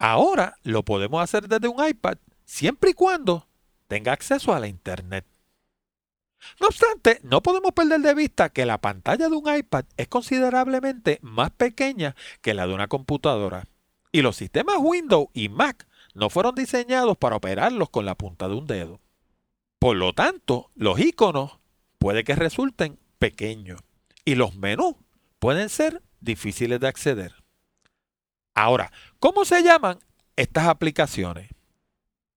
Ahora 0.00 0.58
lo 0.64 0.84
podemos 0.84 1.22
hacer 1.22 1.46
desde 1.46 1.68
un 1.68 1.86
iPad 1.86 2.18
siempre 2.44 2.90
y 2.90 2.94
cuando 2.94 3.46
tenga 3.86 4.12
acceso 4.12 4.52
a 4.52 4.58
la 4.58 4.66
Internet. 4.66 5.24
No 6.60 6.66
obstante, 6.66 7.20
no 7.22 7.40
podemos 7.40 7.70
perder 7.70 8.00
de 8.00 8.14
vista 8.14 8.48
que 8.48 8.66
la 8.66 8.80
pantalla 8.80 9.28
de 9.28 9.36
un 9.36 9.56
iPad 9.56 9.84
es 9.96 10.08
considerablemente 10.08 11.20
más 11.22 11.52
pequeña 11.52 12.16
que 12.40 12.52
la 12.52 12.66
de 12.66 12.74
una 12.74 12.88
computadora. 12.88 13.68
Y 14.14 14.22
los 14.22 14.36
sistemas 14.36 14.76
Windows 14.78 15.26
y 15.32 15.48
Mac 15.48 15.88
no 16.14 16.30
fueron 16.30 16.54
diseñados 16.54 17.18
para 17.18 17.34
operarlos 17.34 17.90
con 17.90 18.06
la 18.06 18.14
punta 18.14 18.46
de 18.46 18.54
un 18.54 18.64
dedo. 18.64 19.00
Por 19.80 19.96
lo 19.96 20.12
tanto, 20.12 20.70
los 20.76 21.00
iconos 21.00 21.58
puede 21.98 22.22
que 22.22 22.36
resulten 22.36 23.00
pequeños 23.18 23.80
y 24.24 24.36
los 24.36 24.54
menús 24.54 24.94
pueden 25.40 25.68
ser 25.68 26.00
difíciles 26.20 26.78
de 26.78 26.86
acceder. 26.86 27.34
Ahora, 28.54 28.92
¿cómo 29.18 29.44
se 29.44 29.64
llaman 29.64 29.98
estas 30.36 30.68
aplicaciones? 30.68 31.50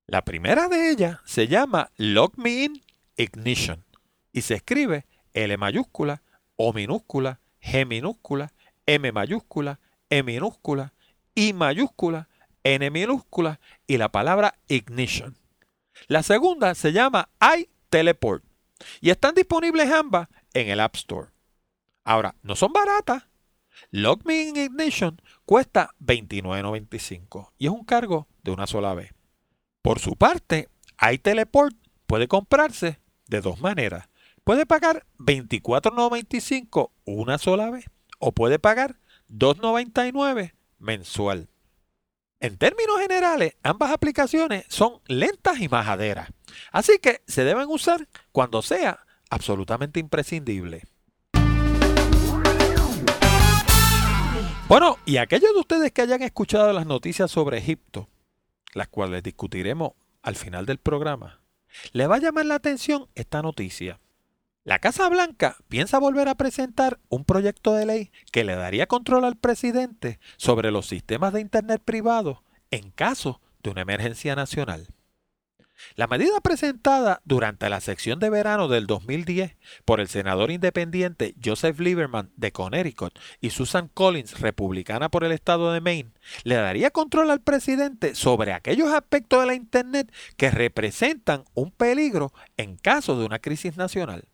La 0.08 0.26
primera 0.26 0.70
de 0.70 0.90
ellas 0.90 1.20
se 1.26 1.48
llama 1.48 1.92
Log 1.96 2.40
Me 2.40 2.64
In 2.64 2.82
Ignition 3.18 3.86
y 4.34 4.42
se 4.42 4.56
escribe 4.56 5.06
L 5.34 5.56
mayúscula, 5.58 6.24
O 6.56 6.74
minúscula, 6.74 7.40
G 7.62 7.86
minúscula, 7.86 8.52
M 8.88 9.12
mayúscula, 9.12 9.80
E 10.10 10.24
minúscula, 10.24 10.94
I 11.38 11.54
mayúscula, 11.54 12.30
N 12.64 12.90
minúscula 12.90 13.60
y 13.86 13.98
la 13.98 14.12
palabra 14.12 14.56
ignition. 14.68 15.38
La 16.08 16.24
segunda 16.24 16.74
se 16.74 16.92
llama 16.94 17.30
iTeleport 17.56 18.44
y 19.02 19.12
están 19.12 19.36
disponibles 19.36 19.92
ambas 19.92 20.30
en 20.56 20.70
el 20.70 20.80
App 20.80 20.96
Store. 20.96 21.30
Ahora, 22.04 22.34
no 22.42 22.56
son 22.56 22.74
baratas. 22.74 23.26
Log 23.92 24.26
Me 24.26 24.42
in 24.42 24.58
Ignition 24.58 25.22
cuesta 25.46 25.92
$29.95 26.04 27.52
y 27.60 27.68
es 27.68 27.72
un 27.72 27.86
cargo 27.86 28.28
de 28.42 28.50
una 28.50 28.66
sola 28.66 28.96
vez. 28.96 29.14
Por 29.84 30.00
su 30.00 30.16
parte, 30.16 30.70
iTeleport 31.00 31.76
puede 32.08 32.28
comprarse 32.28 33.00
de 33.28 33.42
dos 33.42 33.62
maneras. 33.62 34.10
Puede 34.44 34.66
pagar 34.66 35.06
$24.95 35.20 36.90
una 37.06 37.38
sola 37.38 37.70
vez 37.70 37.86
o 38.18 38.32
puede 38.32 38.58
pagar 38.58 38.98
$2.99 39.30 40.57
mensual. 40.80 41.50
En 42.40 42.58
términos 42.58 43.00
generales, 43.00 43.56
ambas 43.64 43.92
aplicaciones 43.92 44.66
son 44.68 45.02
lentas 45.08 45.60
y 45.60 45.70
majaderas, 45.70 46.30
así 46.72 47.00
que 47.00 47.22
se 47.28 47.44
deben 47.44 47.68
usar 47.70 48.08
cuando 48.32 48.62
sea 48.62 49.06
absolutamente 49.30 50.00
imprescindible. 50.00 50.84
Bueno, 54.68 54.98
y 55.06 55.18
aquellos 55.18 55.54
de 55.54 55.60
ustedes 55.60 55.92
que 55.94 56.02
hayan 56.02 56.22
escuchado 56.22 56.74
las 56.74 56.86
noticias 56.86 57.32
sobre 57.32 57.58
Egipto, 57.58 58.10
las 58.74 58.90
cuales 58.90 59.24
discutiremos 59.24 59.94
al 60.22 60.36
final 60.36 60.66
del 60.66 60.78
programa, 60.78 61.40
les 61.94 62.10
va 62.10 62.16
a 62.16 62.20
llamar 62.20 62.46
la 62.46 62.56
atención 62.56 63.08
esta 63.16 63.42
noticia. 63.42 64.00
La 64.68 64.80
Casa 64.80 65.08
Blanca 65.08 65.56
piensa 65.70 65.98
volver 65.98 66.28
a 66.28 66.36
presentar 66.36 67.00
un 67.08 67.24
proyecto 67.24 67.74
de 67.74 67.86
ley 67.86 68.12
que 68.34 68.44
le 68.44 68.54
daría 68.54 68.86
control 68.86 69.24
al 69.24 69.38
presidente 69.38 70.20
sobre 70.36 70.72
los 70.72 70.88
sistemas 70.88 71.32
de 71.32 71.40
Internet 71.40 71.82
privados 71.86 72.40
en 72.70 72.92
caso 72.92 73.40
de 73.64 73.70
una 73.70 73.84
emergencia 73.84 74.36
nacional. 74.36 74.90
La 75.96 76.08
medida 76.08 76.42
presentada 76.42 77.22
durante 77.24 77.70
la 77.70 77.80
sección 77.80 78.20
de 78.20 78.30
verano 78.30 78.68
del 78.68 78.88
2010 78.88 79.56
por 79.86 80.02
el 80.02 80.10
senador 80.10 80.52
independiente 80.52 81.34
Joseph 81.42 81.80
Lieberman 81.80 82.34
de 82.36 82.52
Connecticut 82.52 83.18
y 83.40 83.52
Susan 83.52 83.88
Collins, 83.94 84.42
republicana 84.42 85.08
por 85.08 85.24
el 85.24 85.32
estado 85.32 85.72
de 85.72 85.80
Maine, 85.80 86.12
le 86.44 86.56
daría 86.56 86.92
control 86.92 87.32
al 87.32 87.40
presidente 87.40 88.16
sobre 88.16 88.52
aquellos 88.52 88.92
aspectos 88.92 89.40
de 89.40 89.48
la 89.48 89.54
Internet 89.54 90.12
que 90.36 90.52
representan 90.52 91.46
un 91.54 91.72
peligro 91.72 92.34
en 92.58 92.76
caso 92.76 93.18
de 93.18 93.26
una 93.26 93.40
crisis 93.40 93.78
nacional. 93.78 94.28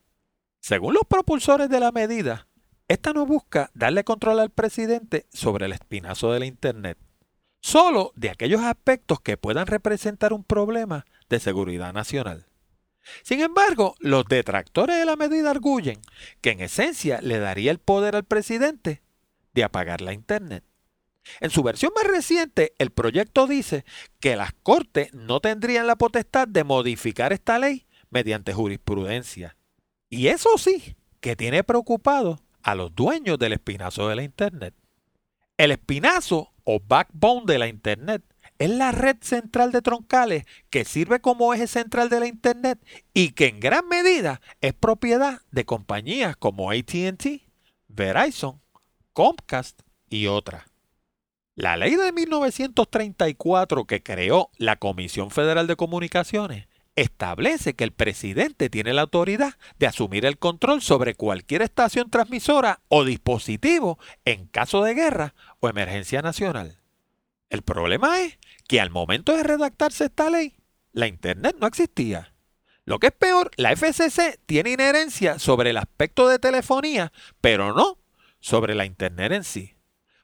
Según 0.63 0.93
los 0.93 1.03
propulsores 1.05 1.67
de 1.67 1.81
la 1.81 1.91
medida, 1.91 2.47
esta 2.87 3.11
no 3.11 3.25
busca 3.25 3.69
darle 3.73 4.05
control 4.05 4.39
al 4.39 4.49
presidente 4.49 5.27
sobre 5.33 5.65
el 5.65 5.73
espinazo 5.73 6.31
de 6.31 6.39
la 6.39 6.45
Internet, 6.45 6.97
solo 7.59 8.13
de 8.15 8.29
aquellos 8.29 8.61
aspectos 8.61 9.19
que 9.19 9.35
puedan 9.35 9.67
representar 9.67 10.31
un 10.31 10.45
problema 10.45 11.05
de 11.27 11.41
seguridad 11.41 11.91
nacional. 11.91 12.45
Sin 13.23 13.41
embargo, 13.41 13.95
los 13.99 14.23
detractores 14.23 14.97
de 14.97 15.03
la 15.03 15.17
medida 15.17 15.51
arguyen 15.51 15.99
que 16.39 16.51
en 16.51 16.61
esencia 16.61 17.19
le 17.21 17.39
daría 17.39 17.69
el 17.69 17.79
poder 17.79 18.15
al 18.15 18.23
presidente 18.23 19.01
de 19.53 19.65
apagar 19.65 19.99
la 19.99 20.13
Internet. 20.13 20.63
En 21.41 21.49
su 21.49 21.61
versión 21.61 21.91
más 21.93 22.05
reciente, 22.05 22.73
el 22.77 22.91
proyecto 22.91 23.47
dice 23.47 23.83
que 24.21 24.37
las 24.37 24.53
Cortes 24.63 25.13
no 25.13 25.41
tendrían 25.41 25.87
la 25.87 25.97
potestad 25.97 26.47
de 26.47 26.63
modificar 26.63 27.33
esta 27.33 27.59
ley 27.59 27.85
mediante 28.09 28.53
jurisprudencia. 28.53 29.57
Y 30.13 30.27
eso 30.27 30.59
sí, 30.59 30.95
que 31.21 31.35
tiene 31.35 31.63
preocupado 31.63 32.39
a 32.61 32.75
los 32.75 32.93
dueños 32.93 33.39
del 33.39 33.53
espinazo 33.53 34.07
de 34.07 34.15
la 34.15 34.21
Internet. 34.21 34.75
El 35.57 35.71
espinazo 35.71 36.53
o 36.63 36.79
backbone 36.79 37.45
de 37.47 37.57
la 37.57 37.67
Internet 37.67 38.23
es 38.59 38.69
la 38.69 38.91
red 38.91 39.17
central 39.21 39.71
de 39.71 39.81
troncales 39.81 40.45
que 40.69 40.85
sirve 40.85 41.19
como 41.19 41.51
eje 41.51 41.65
central 41.65 42.09
de 42.09 42.19
la 42.19 42.27
Internet 42.27 42.79
y 43.15 43.31
que 43.31 43.47
en 43.47 43.59
gran 43.59 43.87
medida 43.87 44.39
es 44.61 44.75
propiedad 44.75 45.41
de 45.49 45.65
compañías 45.65 46.37
como 46.37 46.69
ATT, 46.69 47.41
Verizon, 47.87 48.61
Comcast 49.13 49.81
y 50.11 50.27
otras. 50.27 50.65
La 51.55 51.75
ley 51.75 51.95
de 51.95 52.11
1934 52.11 53.85
que 53.85 54.03
creó 54.03 54.51
la 54.59 54.75
Comisión 54.75 55.31
Federal 55.31 55.65
de 55.65 55.75
Comunicaciones 55.75 56.67
establece 56.95 57.73
que 57.73 57.83
el 57.83 57.91
presidente 57.91 58.69
tiene 58.69 58.93
la 58.93 59.01
autoridad 59.01 59.55
de 59.79 59.87
asumir 59.87 60.25
el 60.25 60.37
control 60.37 60.81
sobre 60.81 61.15
cualquier 61.15 61.61
estación 61.61 62.09
transmisora 62.09 62.81
o 62.87 63.03
dispositivo 63.03 63.97
en 64.25 64.47
caso 64.47 64.83
de 64.83 64.93
guerra 64.93 65.33
o 65.59 65.69
emergencia 65.69 66.21
nacional. 66.21 66.79
El 67.49 67.61
problema 67.61 68.21
es 68.21 68.37
que 68.67 68.79
al 68.79 68.89
momento 68.89 69.35
de 69.35 69.43
redactarse 69.43 70.05
esta 70.05 70.29
ley, 70.29 70.55
la 70.91 71.07
Internet 71.07 71.55
no 71.59 71.67
existía. 71.67 72.33
Lo 72.85 72.99
que 72.99 73.07
es 73.07 73.13
peor, 73.13 73.51
la 73.57 73.71
FCC 73.75 74.39
tiene 74.45 74.71
inherencia 74.71 75.39
sobre 75.39 75.69
el 75.69 75.77
aspecto 75.77 76.27
de 76.27 76.39
telefonía, 76.39 77.11
pero 77.41 77.73
no 77.73 77.97
sobre 78.39 78.75
la 78.75 78.85
Internet 78.85 79.31
en 79.31 79.43
sí. 79.43 79.72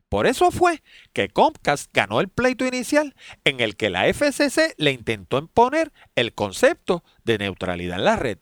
Por 0.10 0.26
eso 0.26 0.50
fue 0.50 0.82
que 1.14 1.30
Comcast 1.30 1.92
ganó 1.94 2.20
el 2.20 2.30
pleito 2.30 2.66
inicial 2.66 3.16
en 3.44 3.60
el 3.60 3.76
que 3.76 3.92
la 3.92 4.12
FCC 4.12 4.74
le 4.78 4.92
intentó 4.92 5.38
imponer 5.38 5.94
el 6.16 6.34
concepto 6.34 7.04
de 7.24 7.38
neutralidad 7.38 8.00
en 8.00 8.06
la 8.06 8.16
red. 8.16 8.40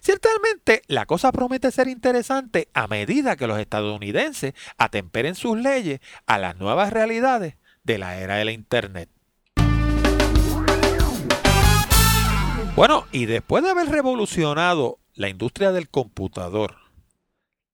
Ciertamente, 0.00 0.82
la 0.86 1.06
cosa 1.06 1.32
promete 1.32 1.72
ser 1.72 1.88
interesante 1.88 2.68
a 2.72 2.86
medida 2.86 3.34
que 3.36 3.48
los 3.48 3.58
estadounidenses 3.58 4.54
atemperen 4.78 5.34
sus 5.34 5.58
leyes 5.58 6.00
a 6.26 6.38
las 6.38 6.56
nuevas 6.56 6.92
realidades 6.92 7.56
de 7.82 7.98
la 7.98 8.18
era 8.20 8.36
de 8.36 8.44
la 8.44 8.52
Internet. 8.52 9.10
Bueno, 12.76 13.06
y 13.10 13.26
después 13.26 13.64
de 13.64 13.70
haber 13.70 13.88
revolucionado 13.88 15.00
la 15.14 15.28
industria 15.28 15.72
del 15.72 15.88
computador, 15.88 16.76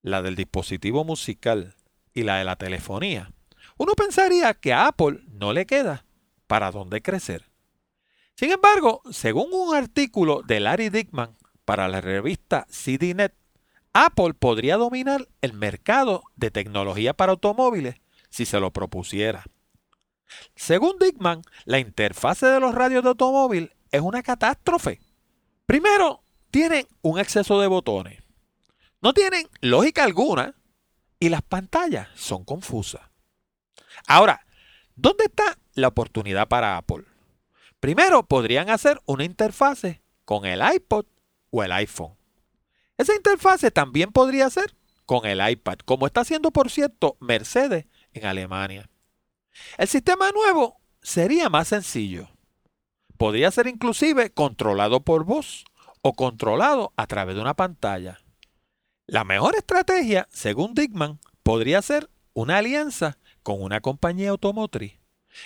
la 0.01 0.23
del 0.23 0.35
dispositivo 0.35 1.05
musical 1.05 1.75
y 2.13 2.23
la 2.23 2.37
de 2.37 2.43
la 2.43 2.55
telefonía, 2.55 3.31
uno 3.77 3.93
pensaría 3.93 4.53
que 4.53 4.73
a 4.73 4.87
Apple 4.87 5.21
no 5.27 5.53
le 5.53 5.65
queda 5.65 6.05
para 6.47 6.71
dónde 6.71 7.01
crecer. 7.01 7.49
Sin 8.35 8.51
embargo, 8.51 9.01
según 9.11 9.49
un 9.51 9.75
artículo 9.75 10.41
de 10.41 10.59
Larry 10.59 10.89
Dickman 10.89 11.35
para 11.65 11.87
la 11.87 12.01
revista 12.01 12.65
CDNet, 12.69 13.33
Apple 13.93 14.33
podría 14.33 14.77
dominar 14.77 15.27
el 15.41 15.53
mercado 15.53 16.23
de 16.35 16.51
tecnología 16.51 17.13
para 17.13 17.31
automóviles 17.31 17.95
si 18.29 18.45
se 18.45 18.59
lo 18.59 18.71
propusiera. 18.71 19.43
Según 20.55 20.99
Dickman, 20.99 21.41
la 21.65 21.79
interfase 21.79 22.45
de 22.45 22.59
los 22.59 22.75
radios 22.75 23.03
de 23.03 23.09
automóvil 23.09 23.73
es 23.91 24.01
una 24.01 24.21
catástrofe. 24.23 24.99
Primero, 25.65 26.21
tienen 26.51 26.87
un 27.01 27.19
exceso 27.19 27.59
de 27.59 27.67
botones. 27.67 28.23
No 29.01 29.13
tienen 29.13 29.47
lógica 29.61 30.03
alguna 30.03 30.55
y 31.19 31.29
las 31.29 31.41
pantallas 31.41 32.07
son 32.15 32.43
confusas. 32.43 33.01
Ahora, 34.07 34.45
¿dónde 34.95 35.25
está 35.25 35.57
la 35.73 35.89
oportunidad 35.89 36.47
para 36.47 36.77
Apple? 36.77 37.03
Primero, 37.79 38.23
podrían 38.23 38.69
hacer 38.69 39.01
una 39.05 39.23
interfase 39.23 40.01
con 40.25 40.45
el 40.45 40.61
iPod 40.61 41.05
o 41.49 41.63
el 41.63 41.71
iPhone. 41.71 42.15
Esa 42.97 43.15
interfase 43.15 43.71
también 43.71 44.11
podría 44.11 44.49
ser 44.49 44.75
con 45.05 45.25
el 45.25 45.47
iPad, 45.47 45.79
como 45.85 46.05
está 46.05 46.21
haciendo, 46.21 46.51
por 46.51 46.69
cierto, 46.69 47.17
Mercedes 47.19 47.85
en 48.13 48.25
Alemania. 48.25 48.89
El 49.77 49.87
sistema 49.87 50.31
nuevo 50.31 50.79
sería 51.01 51.49
más 51.49 51.69
sencillo. 51.69 52.29
Podría 53.17 53.51
ser 53.51 53.67
inclusive 53.67 54.29
controlado 54.31 55.01
por 55.01 55.23
voz 55.23 55.65
o 56.01 56.13
controlado 56.13 56.93
a 56.95 57.07
través 57.07 57.35
de 57.35 57.41
una 57.41 57.53
pantalla. 57.53 58.19
La 59.09 59.23
mejor 59.23 59.55
estrategia, 59.55 60.27
según 60.31 60.75
Dickman, 60.75 61.19
podría 61.41 61.81
ser 61.81 62.11
una 62.33 62.57
alianza 62.57 63.17
con 63.41 63.59
una 63.61 63.81
compañía 63.81 64.29
automotriz. 64.29 64.99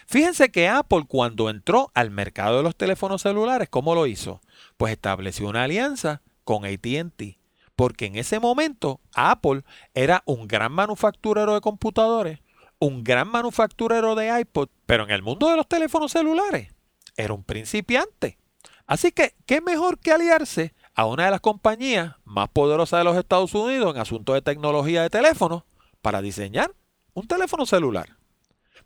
Fíjense 0.05 0.51
que 0.51 0.67
Apple 0.67 1.05
cuando 1.07 1.49
entró 1.49 1.89
al 1.93 2.11
mercado 2.11 2.57
de 2.57 2.63
los 2.63 2.75
teléfonos 2.75 3.21
celulares, 3.21 3.69
¿cómo 3.69 3.95
lo 3.95 4.05
hizo? 4.05 4.41
Pues 4.75 4.91
estableció 4.91 5.47
una 5.47 5.63
alianza 5.63 6.21
con 6.43 6.65
ATT, 6.65 7.37
porque 7.77 8.07
en 8.07 8.17
ese 8.17 8.41
momento 8.41 8.99
Apple 9.15 9.63
era 9.93 10.23
un 10.25 10.45
gran 10.47 10.73
manufacturero 10.73 11.53
de 11.53 11.61
computadores 11.61 12.39
un 12.79 13.01
gran 13.05 13.29
manufacturero 13.29 14.13
de 14.13 14.41
iPod, 14.41 14.67
pero 14.85 15.05
en 15.05 15.11
el 15.11 15.21
mundo 15.21 15.47
de 15.49 15.55
los 15.55 15.69
teléfonos 15.69 16.11
celulares 16.11 16.73
era 17.15 17.33
un 17.33 17.45
principiante. 17.45 18.37
Así 18.85 19.13
que, 19.13 19.35
¿qué 19.45 19.61
mejor 19.61 19.99
que 19.99 20.11
aliarse 20.11 20.73
a 20.95 21.05
una 21.05 21.25
de 21.25 21.31
las 21.31 21.41
compañías 21.41 22.15
más 22.25 22.49
poderosas 22.49 22.99
de 22.99 23.03
los 23.03 23.17
Estados 23.17 23.53
Unidos 23.53 23.93
en 23.93 24.01
asuntos 24.01 24.35
de 24.35 24.41
tecnología 24.41 25.01
de 25.01 25.09
teléfonos 25.09 25.63
para 26.01 26.21
diseñar 26.21 26.71
un 27.13 27.27
teléfono 27.27 27.65
celular? 27.65 28.17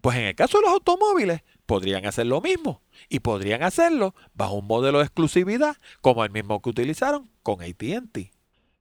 Pues 0.02 0.18
en 0.18 0.26
el 0.26 0.36
caso 0.36 0.58
de 0.58 0.64
los 0.64 0.74
automóviles, 0.74 1.42
podrían 1.66 2.06
hacer 2.06 2.26
lo 2.26 2.42
mismo 2.42 2.82
y 3.10 3.20
podrían 3.20 3.62
hacerlo 3.62 4.16
bajo 4.34 4.56
un 4.56 4.68
modelo 4.68 5.00
de 5.00 5.06
exclusividad 5.06 5.78
como 6.02 6.24
el 6.24 6.32
mismo 6.32 6.62
que 6.62 6.70
utilizaron 6.70 7.30
con 7.44 7.62
ATT. 7.62 8.32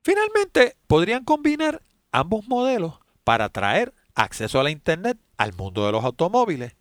Finalmente, 0.02 0.76
podrían 0.86 1.24
combinar 1.24 1.82
ambos 2.12 2.46
modelos 2.46 2.94
para 3.24 3.48
traer 3.48 3.92
acceso 4.14 4.60
a 4.60 4.62
la 4.62 4.70
Internet 4.70 5.18
al 5.36 5.52
mundo 5.52 5.84
de 5.84 5.92
los 5.92 6.04
automóviles 6.04 6.76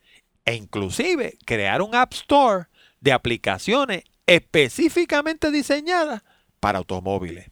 e 0.45 0.53
inclusive 0.53 1.38
crear 1.43 1.81
un 1.81 1.95
App 1.95 2.13
Store 2.13 2.65
de 3.01 3.12
aplicaciones 3.12 4.03
específicamente 4.27 5.51
diseñadas 5.51 6.23
para 6.59 6.79
automóviles. 6.79 7.49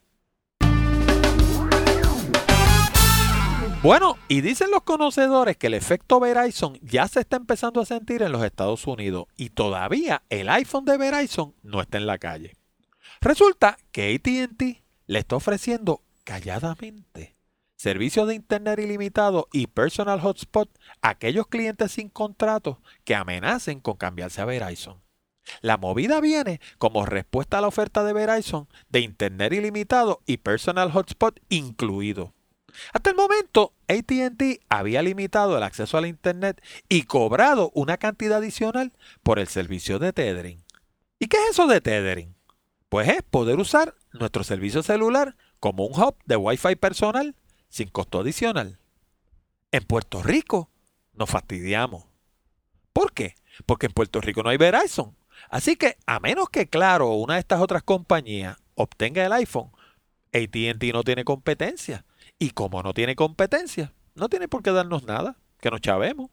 Bueno, 3.83 4.17
y 4.29 4.39
dicen 4.39 4.71
los 4.71 4.83
conocedores 4.83 5.57
que 5.57 5.67
el 5.67 5.73
efecto 5.73 6.21
Verizon 6.21 6.79
ya 6.81 7.05
se 7.09 7.19
está 7.19 7.35
empezando 7.35 7.81
a 7.81 7.85
sentir 7.85 8.21
en 8.21 8.31
los 8.31 8.43
Estados 8.45 8.87
Unidos 8.87 9.25
y 9.35 9.49
todavía 9.49 10.23
el 10.29 10.47
iPhone 10.47 10.85
de 10.85 10.97
Verizon 10.97 11.53
no 11.63 11.81
está 11.81 11.97
en 11.97 12.05
la 12.05 12.17
calle. 12.17 12.55
Resulta 13.19 13.77
que 13.91 14.15
ATT 14.15 14.83
le 15.07 15.19
está 15.19 15.35
ofreciendo 15.35 16.01
calladamente 16.23 17.35
servicios 17.75 18.25
de 18.29 18.35
Internet 18.35 18.79
ilimitado 18.79 19.49
y 19.51 19.67
personal 19.67 20.21
hotspot 20.21 20.69
a 21.01 21.09
aquellos 21.09 21.47
clientes 21.47 21.91
sin 21.91 22.07
contrato 22.07 22.81
que 23.03 23.15
amenacen 23.15 23.81
con 23.81 23.97
cambiarse 23.97 24.41
a 24.41 24.45
Verizon. 24.45 25.01
La 25.61 25.77
movida 25.77 26.21
viene 26.21 26.61
como 26.77 27.05
respuesta 27.05 27.57
a 27.57 27.61
la 27.61 27.67
oferta 27.67 28.03
de 28.03 28.13
Verizon 28.13 28.67
de 28.89 29.01
Internet 29.01 29.53
ilimitado 29.53 30.21
y 30.25 30.37
personal 30.37 30.91
hotspot 30.91 31.39
incluido. 31.49 32.33
Hasta 32.91 33.11
el 33.11 33.15
momento, 33.15 33.73
ATT 33.87 34.61
había 34.69 35.01
limitado 35.03 35.57
el 35.57 35.63
acceso 35.63 35.97
al 35.97 36.07
Internet 36.07 36.61
y 36.89 37.03
cobrado 37.03 37.71
una 37.75 37.97
cantidad 37.97 38.39
adicional 38.39 38.93
por 39.21 39.39
el 39.39 39.47
servicio 39.47 39.99
de 39.99 40.13
tethering. 40.13 40.63
¿Y 41.19 41.27
qué 41.27 41.37
es 41.37 41.51
eso 41.51 41.67
de 41.67 41.81
tethering? 41.81 42.35
Pues 42.89 43.09
es 43.09 43.21
poder 43.23 43.59
usar 43.59 43.95
nuestro 44.11 44.43
servicio 44.43 44.83
celular 44.83 45.35
como 45.59 45.85
un 45.85 45.99
hub 45.99 46.15
de 46.25 46.35
Wi-Fi 46.35 46.75
personal 46.75 47.35
sin 47.69 47.89
costo 47.89 48.19
adicional. 48.19 48.79
En 49.71 49.83
Puerto 49.83 50.21
Rico 50.21 50.69
nos 51.13 51.29
fastidiamos. 51.29 52.05
¿Por 52.91 53.13
qué? 53.13 53.35
Porque 53.65 53.87
en 53.87 53.93
Puerto 53.93 54.21
Rico 54.21 54.43
no 54.43 54.49
hay 54.49 54.57
Verizon. 54.57 55.15
Así 55.49 55.75
que 55.75 55.97
a 56.05 56.19
menos 56.19 56.49
que 56.49 56.67
Claro 56.67 57.09
una 57.09 57.35
de 57.35 57.39
estas 57.39 57.61
otras 57.61 57.83
compañías 57.83 58.57
obtenga 58.75 59.25
el 59.25 59.33
iPhone, 59.33 59.71
ATT 60.33 60.83
no 60.93 61.03
tiene 61.03 61.23
competencia. 61.23 62.05
Y 62.39 62.51
como 62.51 62.81
no 62.81 62.93
tiene 62.93 63.15
competencia, 63.15 63.93
no 64.15 64.29
tiene 64.29 64.47
por 64.47 64.63
qué 64.63 64.71
darnos 64.71 65.03
nada, 65.03 65.37
que 65.59 65.69
nos 65.69 65.81
chavemos. 65.81 66.29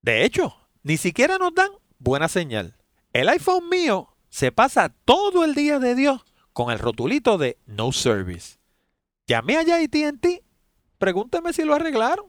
De 0.00 0.24
hecho, 0.24 0.56
ni 0.82 0.96
siquiera 0.96 1.38
nos 1.38 1.54
dan 1.54 1.70
buena 1.98 2.28
señal. 2.28 2.76
El 3.12 3.28
iPhone 3.28 3.68
mío 3.68 4.16
se 4.30 4.50
pasa 4.50 4.88
todo 5.04 5.44
el 5.44 5.54
día 5.54 5.78
de 5.78 5.94
Dios 5.94 6.24
con 6.52 6.72
el 6.72 6.78
rotulito 6.78 7.38
de 7.38 7.58
No 7.66 7.92
Service. 7.92 8.58
Llamé 9.26 9.56
allá 9.56 9.76
a 9.76 9.82
ATT, 9.82 10.42
pregúnteme 10.98 11.52
si 11.52 11.64
lo 11.64 11.74
arreglaron. 11.74 12.26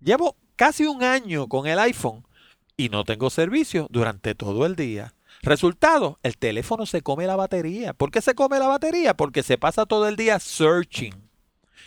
Llevo 0.00 0.36
casi 0.56 0.86
un 0.86 1.02
año 1.02 1.48
con 1.48 1.66
el 1.66 1.78
iPhone 1.78 2.26
y 2.80 2.88
no 2.88 3.04
tengo 3.04 3.28
servicio 3.28 3.86
durante 3.90 4.34
todo 4.34 4.64
el 4.64 4.74
día. 4.74 5.12
Resultado, 5.42 6.18
el 6.22 6.38
teléfono 6.38 6.86
se 6.86 7.02
come 7.02 7.26
la 7.26 7.36
batería. 7.36 7.92
¿Por 7.92 8.10
qué 8.10 8.22
se 8.22 8.34
come 8.34 8.58
la 8.58 8.68
batería? 8.68 9.12
Porque 9.12 9.42
se 9.42 9.58
pasa 9.58 9.84
todo 9.84 10.08
el 10.08 10.16
día 10.16 10.38
searching. 10.38 11.28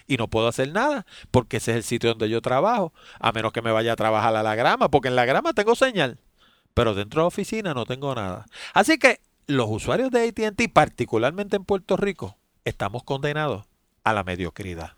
Y 0.06 0.18
no 0.18 0.28
puedo 0.28 0.48
hacer 0.48 0.72
nada, 0.72 1.08
porque 1.32 1.58
ese 1.58 1.72
es 1.72 1.78
el 1.78 1.84
sitio 1.84 2.12
donde 2.12 2.30
yo 2.30 2.42
trabajo, 2.42 2.94
a 3.20 3.32
menos 3.32 3.54
que 3.54 3.64
me 3.64 3.72
vaya 3.72 3.94
a 3.94 3.96
trabajar 3.96 4.36
a 4.36 4.44
la 4.44 4.54
grama, 4.54 4.90
porque 4.90 5.08
en 5.08 5.16
la 5.16 5.26
grama 5.26 5.54
tengo 5.54 5.74
señal, 5.74 6.20
pero 6.76 6.94
dentro 6.94 7.22
de 7.22 7.24
la 7.24 7.28
oficina 7.30 7.74
no 7.74 7.86
tengo 7.86 8.14
nada. 8.14 8.46
Así 8.76 9.00
que 9.00 9.20
los 9.48 9.68
usuarios 9.70 10.12
de 10.12 10.28
ATT, 10.28 10.72
particularmente 10.72 11.56
en 11.56 11.66
Puerto 11.66 11.98
Rico, 11.98 12.38
estamos 12.66 13.02
condenados 13.04 13.66
a 14.04 14.14
la 14.14 14.24
mediocridad. 14.24 14.92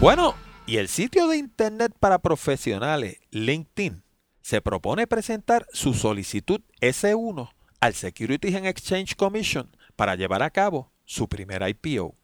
Bueno, 0.00 0.34
y 0.68 0.76
el 0.76 0.88
sitio 0.88 1.28
de 1.28 1.38
Internet 1.38 1.94
para 1.98 2.18
profesionales, 2.18 3.16
LinkedIn, 3.30 4.04
se 4.42 4.60
propone 4.60 5.06
presentar 5.06 5.66
su 5.72 5.94
solicitud 5.94 6.60
S1 6.82 7.50
al 7.80 7.94
Securities 7.94 8.54
and 8.54 8.66
Exchange 8.66 9.16
Commission 9.16 9.74
para 9.96 10.14
llevar 10.14 10.42
a 10.42 10.50
cabo 10.50 10.92
su 11.06 11.26
primer 11.26 11.66
IPO. 11.66 12.14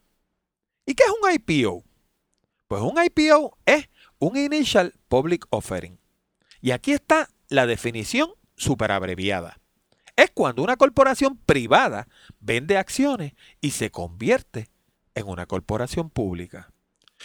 ¿Y 0.85 0.95
qué 0.95 1.05
es 1.05 1.11
un 1.23 1.33
IPO? 1.33 1.85
Pues 2.69 2.83
un 2.83 3.03
IPO 3.03 3.57
es 3.65 3.89
un 4.19 4.37
Initial 4.37 4.93
Public 5.09 5.47
Offering. 5.49 5.99
Y 6.61 6.73
aquí 6.73 6.93
está 6.93 7.31
la 7.49 7.65
definición 7.65 8.29
súper 8.57 8.93
abreviada. 8.93 9.59
Es 10.17 10.31
cuando 10.35 10.63
una 10.63 10.77
corporación 10.77 11.39
privada 11.47 12.09
vende 12.41 12.77
acciones 12.77 13.33
y 13.63 13.71
se 13.71 13.91
convierte 13.91 14.69
en 15.15 15.29
una 15.29 15.47
corporación 15.47 16.11
pública. 16.11 16.74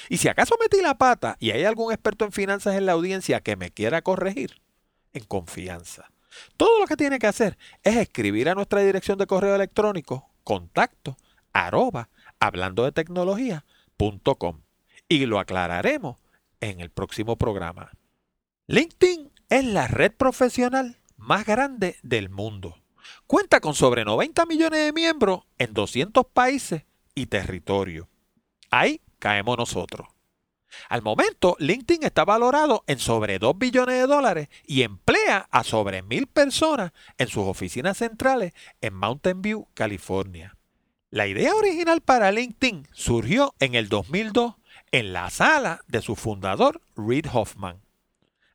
Y 0.07 0.17
si 0.17 0.27
acaso 0.27 0.55
metí 0.61 0.81
la 0.81 0.97
pata 0.97 1.35
y 1.39 1.51
hay 1.51 1.63
algún 1.65 1.91
experto 1.91 2.25
en 2.25 2.31
finanzas 2.31 2.75
en 2.75 2.85
la 2.85 2.93
audiencia 2.93 3.41
que 3.41 3.55
me 3.55 3.71
quiera 3.71 4.01
corregir, 4.01 4.61
en 5.13 5.23
confianza. 5.23 6.11
Todo 6.57 6.79
lo 6.79 6.85
que 6.85 6.95
tiene 6.95 7.19
que 7.19 7.27
hacer 7.27 7.57
es 7.83 7.97
escribir 7.97 8.49
a 8.49 8.55
nuestra 8.55 8.81
dirección 8.81 9.17
de 9.17 9.27
correo 9.27 9.55
electrónico 9.55 10.29
contacto 10.43 11.17
arroba 11.53 12.09
hablando 12.39 12.85
de 12.85 12.91
tecnología.com 12.91 14.61
y 15.07 15.25
lo 15.25 15.39
aclararemos 15.39 16.17
en 16.61 16.79
el 16.79 16.89
próximo 16.89 17.37
programa. 17.37 17.91
LinkedIn 18.67 19.31
es 19.49 19.65
la 19.65 19.87
red 19.87 20.11
profesional 20.11 20.97
más 21.17 21.45
grande 21.45 21.97
del 22.03 22.29
mundo. 22.29 22.77
Cuenta 23.27 23.59
con 23.59 23.73
sobre 23.73 24.05
90 24.05 24.45
millones 24.45 24.85
de 24.85 24.93
miembros 24.93 25.41
en 25.57 25.73
200 25.73 26.25
países 26.27 26.83
y 27.15 27.25
territorios. 27.25 28.07
Ahí 28.69 29.01
caemos 29.19 29.57
nosotros. 29.57 30.07
Al 30.87 31.01
momento, 31.01 31.55
LinkedIn 31.59 32.03
está 32.03 32.25
valorado 32.25 32.83
en 32.87 32.99
sobre 32.99 33.39
2 33.39 33.57
billones 33.57 33.95
de 33.95 34.07
dólares 34.07 34.49
y 34.65 34.83
emplea 34.83 35.47
a 35.51 35.63
sobre 35.63 36.01
mil 36.01 36.27
personas 36.27 36.91
en 37.17 37.27
sus 37.27 37.45
oficinas 37.45 37.97
centrales 37.97 38.53
en 38.81 38.93
Mountain 38.93 39.41
View, 39.41 39.67
California. 39.73 40.55
La 41.09 41.25
idea 41.25 41.55
original 41.55 42.01
para 42.01 42.31
LinkedIn 42.31 42.87
surgió 42.93 43.55
en 43.59 43.73
el 43.73 43.89
2002 43.89 44.55
en 44.91 45.13
la 45.13 45.29
sala 45.29 45.81
de 45.87 46.01
su 46.01 46.15
fundador, 46.15 46.81
Reid 46.95 47.25
Hoffman. 47.31 47.81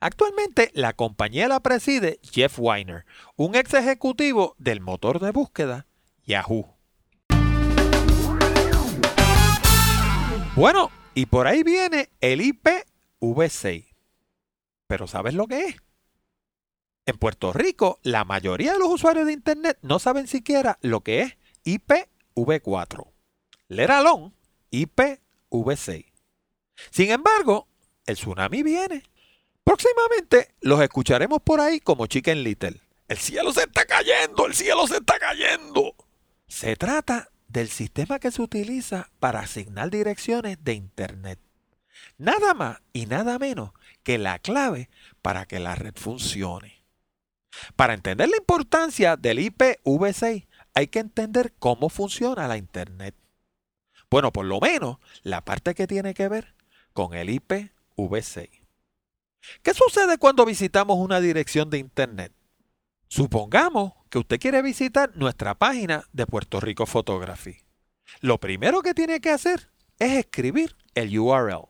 Actualmente 0.00 0.70
la 0.74 0.92
compañía 0.92 1.48
la 1.48 1.60
preside 1.60 2.20
Jeff 2.22 2.58
Weiner, 2.58 3.06
un 3.36 3.54
ex 3.54 3.74
ejecutivo 3.74 4.54
del 4.58 4.80
motor 4.80 5.18
de 5.18 5.30
búsqueda 5.30 5.86
Yahoo. 6.26 6.73
Bueno, 10.56 10.92
y 11.16 11.26
por 11.26 11.48
ahí 11.48 11.64
viene 11.64 12.10
el 12.20 12.40
IPv6. 12.40 13.88
Pero 14.86 15.08
¿sabes 15.08 15.34
lo 15.34 15.48
que 15.48 15.64
es? 15.64 15.76
En 17.06 17.18
Puerto 17.18 17.52
Rico, 17.52 17.98
la 18.04 18.24
mayoría 18.24 18.74
de 18.74 18.78
los 18.78 18.88
usuarios 18.88 19.26
de 19.26 19.32
Internet 19.32 19.78
no 19.82 19.98
saben 19.98 20.28
siquiera 20.28 20.78
lo 20.80 21.00
que 21.00 21.22
es 21.22 21.36
IPv4. 21.64 23.04
Let 23.66 23.90
alone 23.90 24.32
IPv6. 24.70 26.06
Sin 26.92 27.10
embargo, 27.10 27.66
el 28.06 28.14
tsunami 28.14 28.62
viene. 28.62 29.02
Próximamente 29.64 30.54
los 30.60 30.80
escucharemos 30.80 31.42
por 31.42 31.60
ahí 31.60 31.80
como 31.80 32.06
Chicken 32.06 32.44
Little. 32.44 32.80
El 33.08 33.18
cielo 33.18 33.52
se 33.52 33.64
está 33.64 33.86
cayendo, 33.86 34.46
el 34.46 34.54
cielo 34.54 34.86
se 34.86 34.98
está 34.98 35.18
cayendo. 35.18 35.96
Se 36.46 36.76
trata 36.76 37.32
del 37.54 37.68
sistema 37.68 38.18
que 38.18 38.32
se 38.32 38.42
utiliza 38.42 39.08
para 39.20 39.38
asignar 39.38 39.88
direcciones 39.88 40.58
de 40.64 40.74
Internet. 40.74 41.38
Nada 42.18 42.52
más 42.52 42.82
y 42.92 43.06
nada 43.06 43.38
menos 43.38 43.70
que 44.02 44.18
la 44.18 44.40
clave 44.40 44.90
para 45.22 45.46
que 45.46 45.60
la 45.60 45.76
red 45.76 45.94
funcione. 45.94 46.84
Para 47.76 47.94
entender 47.94 48.28
la 48.28 48.36
importancia 48.36 49.16
del 49.16 49.38
IPv6 49.38 50.48
hay 50.74 50.88
que 50.88 50.98
entender 50.98 51.54
cómo 51.60 51.88
funciona 51.90 52.48
la 52.48 52.56
Internet. 52.56 53.14
Bueno, 54.10 54.32
por 54.32 54.46
lo 54.46 54.58
menos 54.58 54.98
la 55.22 55.44
parte 55.44 55.76
que 55.76 55.86
tiene 55.86 56.12
que 56.12 56.26
ver 56.26 56.54
con 56.92 57.14
el 57.14 57.28
IPv6. 57.28 58.50
¿Qué 59.62 59.74
sucede 59.74 60.18
cuando 60.18 60.44
visitamos 60.44 60.98
una 60.98 61.20
dirección 61.20 61.70
de 61.70 61.78
Internet? 61.78 62.32
Supongamos 63.06 63.92
que 64.14 64.20
usted 64.20 64.38
quiere 64.38 64.62
visitar 64.62 65.10
nuestra 65.16 65.56
página 65.56 66.04
de 66.12 66.24
Puerto 66.24 66.60
Rico 66.60 66.86
Photography. 66.86 67.64
Lo 68.20 68.38
primero 68.38 68.80
que 68.80 68.94
tiene 68.94 69.20
que 69.20 69.30
hacer 69.30 69.72
es 69.98 70.12
escribir 70.12 70.76
el 70.94 71.18
URL. 71.18 71.66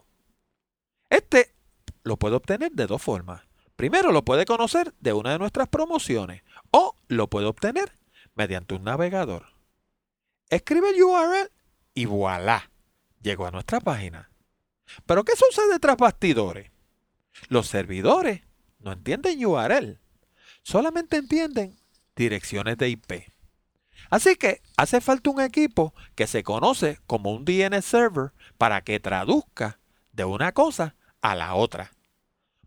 Este 1.09 1.55
lo 2.03 2.17
puede 2.17 2.35
obtener 2.35 2.71
de 2.73 2.85
dos 2.85 3.01
formas. 3.01 3.41
Primero 3.75 4.11
lo 4.11 4.23
puede 4.23 4.45
conocer 4.45 4.93
de 4.99 5.13
una 5.13 5.31
de 5.31 5.39
nuestras 5.39 5.69
promociones 5.69 6.43
o 6.69 6.95
lo 7.07 7.31
puede 7.31 7.47
obtener 7.47 7.93
mediante 8.35 8.75
un 8.75 8.83
navegador. 8.83 9.47
Escribe 10.51 10.91
el 10.91 11.01
URL 11.01 11.49
y 11.95 12.05
voilà, 12.05 12.69
llegó 13.23 13.47
a 13.47 13.51
nuestra 13.51 13.79
página. 13.79 14.29
Pero 15.07 15.23
¿qué 15.23 15.31
sucede 15.35 15.79
tras 15.79 15.97
bastidores? 15.97 16.69
Los 17.47 17.65
servidores 17.65 18.43
no 18.77 18.91
entienden 18.91 19.43
URL, 19.43 19.99
solamente 20.61 21.17
entienden 21.17 21.75
direcciones 22.15 22.77
de 22.77 22.89
IP. 22.89 23.35
Así 24.09 24.35
que 24.35 24.61
hace 24.77 25.01
falta 25.01 25.29
un 25.29 25.41
equipo 25.41 25.93
que 26.15 26.25
se 26.27 26.43
conoce 26.43 26.99
como 27.07 27.33
un 27.33 27.43
DNS 27.45 27.83
server 27.83 28.31
para 28.57 28.81
que 28.81 28.99
traduzca 28.99 29.79
de 30.13 30.23
una 30.25 30.51
cosa 30.51 30.95
a 31.21 31.35
la 31.35 31.55
otra. 31.55 31.91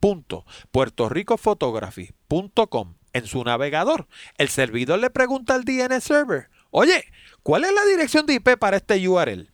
www.puertoricophotography.com 0.00 2.94
en 3.12 3.26
su 3.26 3.44
navegador, 3.44 4.08
el 4.36 4.48
servidor 4.48 4.98
le 4.98 5.10
pregunta 5.10 5.54
al 5.54 5.64
DNS 5.64 6.02
server, 6.04 6.50
oye, 6.70 7.04
¿cuál 7.42 7.64
es 7.64 7.72
la 7.72 7.84
dirección 7.86 8.26
de 8.26 8.34
IP 8.34 8.58
para 8.58 8.76
este 8.76 9.08
URL? 9.08 9.50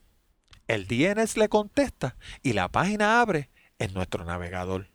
El 0.66 0.88
DNS 0.88 1.36
le 1.36 1.48
contesta 1.48 2.16
y 2.42 2.54
la 2.54 2.68
página 2.68 3.20
abre 3.20 3.50
en 3.78 3.94
nuestro 3.94 4.24
navegador. 4.24 4.88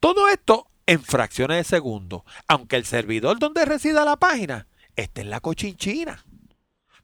Todo 0.00 0.28
esto 0.28 0.66
en 0.86 1.02
fracciones 1.02 1.56
de 1.58 1.64
segundo, 1.64 2.26
aunque 2.48 2.76
el 2.76 2.84
servidor 2.84 3.38
donde 3.38 3.64
resida 3.64 4.04
la 4.04 4.16
página 4.16 4.66
esté 4.96 5.22
en 5.22 5.30
la 5.30 5.40
cochinchina. 5.40 6.26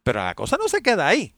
Pero 0.02 0.22
la 0.22 0.34
cosa 0.34 0.58
no 0.58 0.68
se 0.68 0.82
queda 0.82 1.06
ahí. 1.06 1.35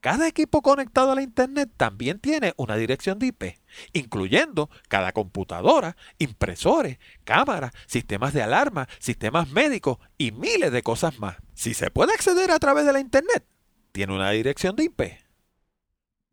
Cada 0.00 0.28
equipo 0.28 0.62
conectado 0.62 1.10
a 1.10 1.16
la 1.16 1.22
Internet 1.22 1.70
también 1.76 2.20
tiene 2.20 2.54
una 2.56 2.76
dirección 2.76 3.18
de 3.18 3.26
IP, 3.26 3.58
incluyendo 3.92 4.70
cada 4.86 5.10
computadora, 5.10 5.96
impresores, 6.18 6.98
cámaras, 7.24 7.72
sistemas 7.86 8.32
de 8.32 8.42
alarma, 8.42 8.88
sistemas 9.00 9.48
médicos 9.50 9.98
y 10.16 10.30
miles 10.30 10.70
de 10.70 10.84
cosas 10.84 11.18
más. 11.18 11.36
Si 11.54 11.74
se 11.74 11.90
puede 11.90 12.12
acceder 12.12 12.52
a 12.52 12.60
través 12.60 12.86
de 12.86 12.92
la 12.92 13.00
Internet, 13.00 13.44
tiene 13.90 14.14
una 14.14 14.30
dirección 14.30 14.76
de 14.76 14.84
IP. 14.84 15.02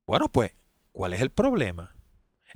Bueno, 0.06 0.30
pues, 0.30 0.54
¿cuál 0.92 1.14
es 1.14 1.22
el 1.22 1.32
problema? 1.32 1.96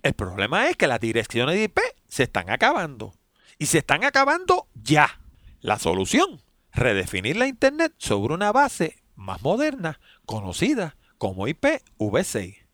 El 0.04 0.14
problema 0.14 0.68
es 0.70 0.78
que 0.78 0.86
las 0.86 1.00
direcciones 1.00 1.56
de 1.56 1.64
IP 1.64 1.80
se 2.08 2.24
están 2.24 2.52
acabando. 2.52 3.16
Y 3.58 3.66
se 3.66 3.80
están 3.80 4.04
acabando 4.04 4.68
ya. 4.76 5.20
La 5.60 5.80
solución, 5.80 6.42
redefinir 6.72 7.36
la 7.36 7.48
Internet 7.48 7.94
sobre 7.98 8.36
una 8.36 8.52
base 8.52 9.02
más 9.16 9.42
moderna, 9.42 10.00
conocida 10.26 10.96
como 11.20 11.48
IPv6. 11.48 12.66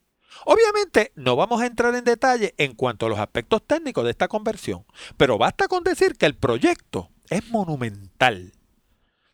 Obviamente 0.45 1.11
no 1.15 1.35
vamos 1.35 1.61
a 1.61 1.65
entrar 1.65 1.93
en 1.95 2.03
detalle 2.05 2.55
en 2.57 2.75
cuanto 2.75 3.05
a 3.05 3.09
los 3.09 3.19
aspectos 3.19 3.61
técnicos 3.65 4.05
de 4.05 4.11
esta 4.11 4.29
conversión, 4.29 4.85
pero 5.17 5.37
basta 5.37 5.67
con 5.67 5.83
decir 5.83 6.15
que 6.15 6.25
el 6.25 6.35
proyecto 6.35 7.09
es 7.29 7.49
monumental. 7.49 8.53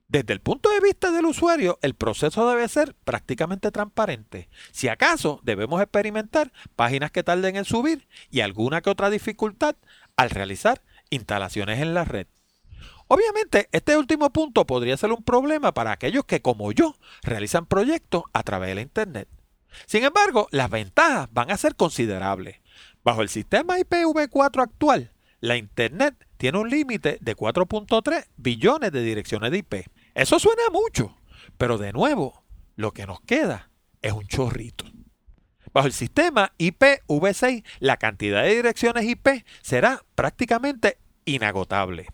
Desde 0.08 0.34
el 0.34 0.42
punto 0.42 0.70
de 0.70 0.82
vista 0.82 1.10
del 1.12 1.26
usuario, 1.26 1.80
el 1.82 1.94
proceso 1.94 2.50
debe 2.50 2.68
ser 2.68 2.96
prácticamente 3.06 3.72
transparente. 3.72 4.50
Si 4.72 4.90
acaso, 4.90 5.40
debemos 5.44 5.82
experimentar 5.82 6.52
páginas 6.76 7.12
que 7.12 7.24
tarden 7.24 7.56
en 7.56 7.66
subir 7.66 8.08
y 8.30 8.42
alguna 8.42 8.82
que 8.82 8.90
otra 8.90 9.10
dificultad 9.10 9.76
al 10.18 10.30
realizar 10.30 10.82
instalaciones 11.10 11.80
en 11.80 11.94
la 11.94 12.04
red. 12.04 12.28
Obviamente, 13.14 13.68
este 13.74 13.98
último 13.98 14.32
punto 14.32 14.66
podría 14.66 14.96
ser 14.96 15.12
un 15.12 15.22
problema 15.22 15.74
para 15.74 15.92
aquellos 15.92 16.24
que, 16.24 16.42
como 16.42 16.72
yo, 16.72 16.96
realizan 17.24 17.66
proyectos 17.66 18.24
a 18.32 18.42
través 18.42 18.70
de 18.70 18.76
la 18.76 18.82
Internet. 18.84 19.28
Sin 19.86 20.06
embargo, 20.06 20.48
las 20.52 20.70
ventajas 20.70 21.28
van 21.34 21.52
a 21.52 21.58
ser 21.58 21.76
considerables. 21.76 22.62
Bajo 23.04 23.22
el 23.22 23.28
sistema 23.28 23.78
IPv4 23.80 24.64
actual, 24.64 25.12
la 25.42 25.58
Internet 25.58 26.26
tiene 26.38 26.60
un 26.60 26.70
límite 26.70 27.18
de 27.20 27.36
4.3 27.36 28.28
billones 28.38 28.94
de 28.94 29.04
direcciones 29.04 29.52
de 29.52 29.58
IP. 29.58 29.74
Eso 30.16 30.40
suena 30.40 30.64
mucho, 30.72 31.18
pero 31.58 31.78
de 31.78 31.92
nuevo, 31.92 32.46
lo 32.78 32.94
que 32.94 33.08
nos 33.08 33.20
queda 33.20 33.72
es 34.02 34.14
un 34.14 34.26
chorrito. 34.26 34.86
Bajo 35.74 35.88
el 35.88 35.94
sistema 35.94 36.54
IPv6, 36.58 37.66
la 37.80 37.98
cantidad 37.98 38.44
de 38.44 38.56
direcciones 38.56 39.04
IP 39.04 39.46
será 39.62 40.02
prácticamente 40.16 40.98
inagotable. 41.26 42.08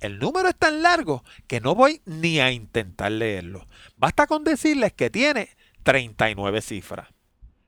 El 0.00 0.18
número 0.18 0.48
es 0.48 0.56
tan 0.56 0.82
largo 0.82 1.24
que 1.46 1.60
no 1.60 1.74
voy 1.74 2.02
ni 2.04 2.40
a 2.40 2.50
intentar 2.52 3.12
leerlo. 3.12 3.66
Basta 3.96 4.26
con 4.26 4.44
decirles 4.44 4.92
que 4.92 5.10
tiene 5.10 5.48
39 5.82 6.60
cifras. 6.60 7.08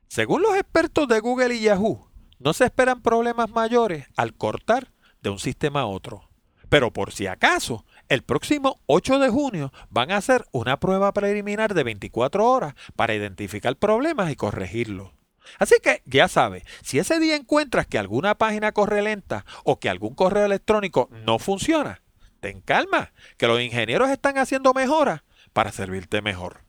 Según 0.07 0.41
los 0.41 0.55
expertos 0.55 1.07
de 1.07 1.19
Google 1.19 1.55
y 1.55 1.61
Yahoo, 1.61 2.09
no 2.39 2.53
se 2.53 2.65
esperan 2.65 3.01
problemas 3.01 3.49
mayores 3.49 4.07
al 4.15 4.33
cortar 4.33 4.91
de 5.21 5.29
un 5.29 5.39
sistema 5.39 5.81
a 5.81 5.85
otro. 5.87 6.29
Pero 6.69 6.91
por 6.91 7.11
si 7.11 7.27
acaso, 7.27 7.85
el 8.09 8.23
próximo 8.23 8.81
8 8.87 9.19
de 9.19 9.29
junio 9.29 9.73
van 9.89 10.11
a 10.11 10.17
hacer 10.17 10.45
una 10.51 10.79
prueba 10.79 11.13
preliminar 11.13 11.73
de 11.73 11.83
24 11.83 12.45
horas 12.45 12.75
para 12.95 13.15
identificar 13.15 13.75
problemas 13.77 14.31
y 14.31 14.35
corregirlos. 14.35 15.11
Así 15.59 15.75
que 15.81 16.01
ya 16.05 16.27
sabes, 16.27 16.63
si 16.81 16.99
ese 16.99 17.19
día 17.19 17.35
encuentras 17.35 17.87
que 17.87 17.99
alguna 17.99 18.35
página 18.35 18.71
corre 18.71 19.01
lenta 19.01 19.45
o 19.63 19.79
que 19.79 19.89
algún 19.89 20.15
correo 20.15 20.45
electrónico 20.45 21.09
no 21.11 21.39
funciona, 21.39 22.01
ten 22.45 22.61
calma, 22.61 23.11
que 23.37 23.47
los 23.47 23.59
ingenieros 23.59 24.11
están 24.11 24.37
haciendo 24.37 24.71
mejoras 24.75 25.23
para 25.51 25.71
servirte 25.71 26.21
mejor. 26.21 26.61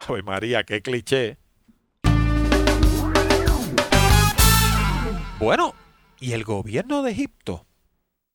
Ay 0.00 0.20
María, 0.20 0.64
qué 0.64 0.82
cliché. 0.82 1.38
Bueno, 5.38 5.76
y 6.18 6.32
el 6.32 6.42
gobierno 6.42 7.04
de 7.04 7.12
Egipto 7.12 7.68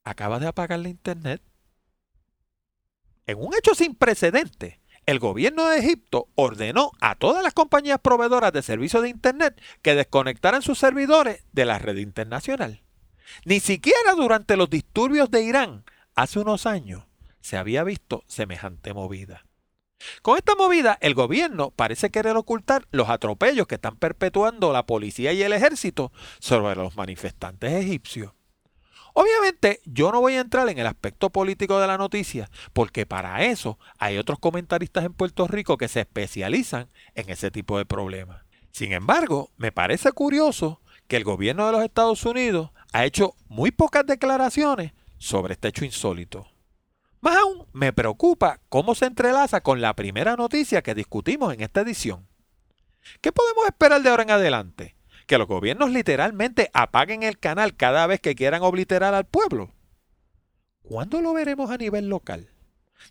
acaba 0.06 0.40
de 0.40 0.48
apagar 0.48 0.80
la 0.80 0.88
internet. 0.88 1.42
En 3.26 3.38
un 3.38 3.54
hecho 3.54 3.76
sin 3.76 3.94
precedentes, 3.94 4.80
el 5.06 5.20
gobierno 5.20 5.68
de 5.68 5.80
Egipto 5.80 6.30
ordenó 6.36 6.92
a 7.02 7.16
todas 7.16 7.44
las 7.44 7.54
compañías 7.54 8.00
proveedoras 8.00 8.54
de 8.54 8.62
servicios 8.62 9.04
de 9.04 9.10
Internet 9.10 9.62
que 9.82 9.96
desconectaran 9.96 10.62
sus 10.62 10.80
servidores 10.80 11.44
de 11.52 11.66
la 11.66 11.80
red 11.80 11.98
internacional. 11.98 12.82
Ni 13.44 13.60
siquiera 13.60 14.14
durante 14.16 14.56
los 14.56 14.70
disturbios 14.70 15.30
de 15.30 15.44
Irán 15.44 15.84
hace 16.18 16.40
unos 16.40 16.66
años 16.66 17.04
se 17.42 17.58
había 17.58 17.84
visto 17.84 18.24
semejante 18.28 18.94
movida. 18.94 19.46
Con 20.22 20.38
esta 20.38 20.56
movida, 20.56 20.98
el 21.00 21.14
gobierno 21.14 21.72
parece 21.72 22.10
querer 22.10 22.36
ocultar 22.36 22.88
los 22.92 23.08
atropellos 23.10 23.68
que 23.68 23.76
están 23.76 23.96
perpetuando 23.96 24.74
la 24.74 24.86
policía 24.86 25.32
y 25.32 25.44
el 25.44 25.54
ejército 25.54 26.12
sobre 26.40 26.76
los 26.76 26.96
manifestantes 26.96 27.72
egipcios. 27.72 28.34
Obviamente 29.14 29.80
yo 29.86 30.12
no 30.12 30.20
voy 30.20 30.34
a 30.34 30.42
entrar 30.42 30.68
en 30.70 30.78
el 30.80 30.88
aspecto 30.88 31.30
político 31.30 31.80
de 31.80 31.88
la 31.88 31.98
noticia, 31.98 32.50
porque 32.74 33.06
para 33.06 33.46
eso 33.46 33.80
hay 33.98 34.18
otros 34.18 34.40
comentaristas 34.40 35.06
en 35.06 35.14
Puerto 35.14 35.48
Rico 35.48 35.78
que 35.78 35.88
se 35.88 36.02
especializan 36.02 36.88
en 37.16 37.30
ese 37.30 37.52
tipo 37.52 37.78
de 37.78 37.86
problemas. 37.86 38.44
Sin 38.72 38.92
embargo, 38.92 39.52
me 39.58 39.72
parece 39.72 40.12
curioso 40.12 40.82
que 41.08 41.18
el 41.18 41.24
gobierno 41.24 41.66
de 41.68 41.72
los 41.74 41.84
Estados 41.84 42.26
Unidos 42.26 42.72
ha 42.92 43.06
hecho 43.06 43.36
muy 43.48 43.72
pocas 43.72 44.06
declaraciones 44.06 44.94
sobre 45.18 45.54
este 45.54 45.70
hecho 45.70 45.86
insólito. 45.86 46.48
Más 47.22 47.38
aún, 47.38 47.66
me 47.74 47.94
preocupa 47.94 48.60
cómo 48.70 48.96
se 48.96 49.06
entrelaza 49.06 49.62
con 49.62 49.82
la 49.82 49.96
primera 49.96 50.36
noticia 50.36 50.82
que 50.82 50.96
discutimos 50.96 51.54
en 51.54 51.62
esta 51.62 51.82
edición. 51.82 52.28
¿Qué 53.22 53.32
podemos 53.32 53.66
esperar 53.66 54.02
de 54.02 54.10
ahora 54.10 54.24
en 54.24 54.32
adelante? 54.32 54.98
que 55.28 55.38
los 55.38 55.48
gobiernos 55.48 55.92
literalmente 55.92 56.72
apaguen 56.74 57.22
el 57.22 57.38
canal 57.38 57.76
cada 57.76 58.08
vez 58.08 58.22
que 58.22 58.34
quieran 58.34 58.64
obliterar 58.64 59.14
al 59.14 59.26
pueblo. 59.26 59.74
¿Cuándo 60.82 61.22
lo 61.22 61.34
veremos 61.34 61.70
a 61.70 61.78
nivel 61.78 62.08
local? 62.08 62.50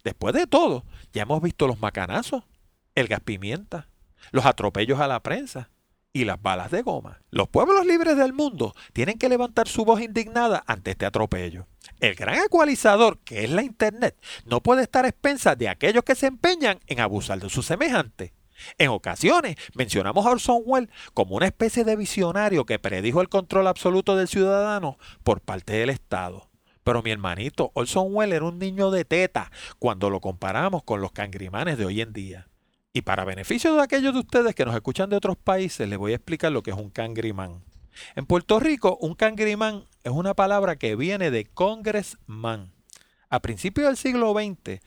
Después 0.03 0.35
de 0.35 0.47
todo, 0.47 0.85
ya 1.13 1.23
hemos 1.23 1.43
visto 1.43 1.69
los 1.69 1.79
macanazos, 1.79 2.45
el 2.95 3.07
gas 3.07 3.21
pimienta, 3.21 3.89
los 4.33 4.47
atropellos 4.47 4.99
a 4.99 5.07
la 5.07 5.23
prensa 5.23 5.71
y 6.13 6.25
las 6.25 6.41
balas 6.41 6.71
de 6.71 6.83
goma. 6.83 7.21
Los 7.31 7.49
pueblos 7.49 7.85
libres 7.87 8.17
del 8.17 8.33
mundo 8.33 8.75
tienen 8.93 9.19
que 9.19 9.29
levantar 9.29 9.69
su 9.69 9.85
voz 9.85 10.01
indignada 10.01 10.65
ante 10.67 10.93
este 10.93 11.07
atropello. 11.07 11.67
El 12.01 12.15
gran 12.15 12.43
ecualizador 12.45 13.19
que 13.19 13.45
es 13.45 13.51
la 13.51 13.63
Internet 13.63 14.17
no 14.45 14.63
puede 14.63 14.83
estar 14.83 15.05
a 15.05 15.09
expensas 15.09 15.59
de 15.59 15.69
aquellos 15.69 16.05
que 16.05 16.15
se 16.15 16.27
empeñan 16.27 16.81
en 16.87 17.01
abusar 17.01 17.39
de 17.39 17.51
sus 17.51 17.67
semejantes. 17.67 18.33
En 18.79 18.89
ocasiones 18.89 19.57
mencionamos 19.75 20.25
a 20.27 20.31
Orson 20.31 20.63
Welles 20.65 20.91
como 21.15 21.37
una 21.37 21.47
especie 21.47 21.85
de 21.85 21.97
visionario 21.97 22.65
que 22.65 22.79
predijo 22.79 23.21
el 23.21 23.29
control 23.29 23.67
absoluto 23.67 24.17
del 24.17 24.29
ciudadano 24.29 24.99
por 25.23 25.41
parte 25.41 25.75
del 25.75 25.91
Estado. 25.91 26.49
Pero 26.85 27.03
mi 27.03 27.11
hermanito, 27.11 27.73
Orson 27.75 28.15
Welles 28.15 28.37
era 28.37 28.45
un 28.45 28.59
niño 28.59 28.91
de 28.91 29.05
teta 29.05 29.51
cuando 29.79 30.09
lo 30.09 30.21
comparamos 30.21 30.85
con 30.85 31.01
los 31.01 31.13
cangrimanes 31.13 31.79
de 31.79 31.85
hoy 31.85 32.01
en 32.01 32.13
día. 32.13 32.49
Y 32.97 33.03
para 33.03 33.27
beneficio 33.27 33.75
de 33.75 33.83
aquellos 33.83 34.15
de 34.15 34.21
ustedes 34.21 34.55
que 34.55 34.65
nos 34.65 34.75
escuchan 34.75 35.11
de 35.11 35.17
otros 35.17 35.37
países, 35.37 35.87
les 35.87 35.99
voy 35.99 36.13
a 36.13 36.15
explicar 36.15 36.51
lo 36.51 36.63
que 36.63 36.71
es 36.71 36.77
un 36.79 36.89
cangrimán. 36.89 37.63
En 38.15 38.25
Puerto 38.25 38.59
Rico, 38.59 38.97
un 39.03 39.15
cangrimán 39.15 39.85
es 40.03 40.13
una 40.13 40.33
palabra 40.33 40.77
que 40.77 40.97
viene 40.97 41.31
de 41.31 41.45
congressman. 41.45 42.73
A 43.29 43.41
principios 43.41 43.89
del 43.89 43.99
siglo 43.99 44.33
XX, 44.33 44.81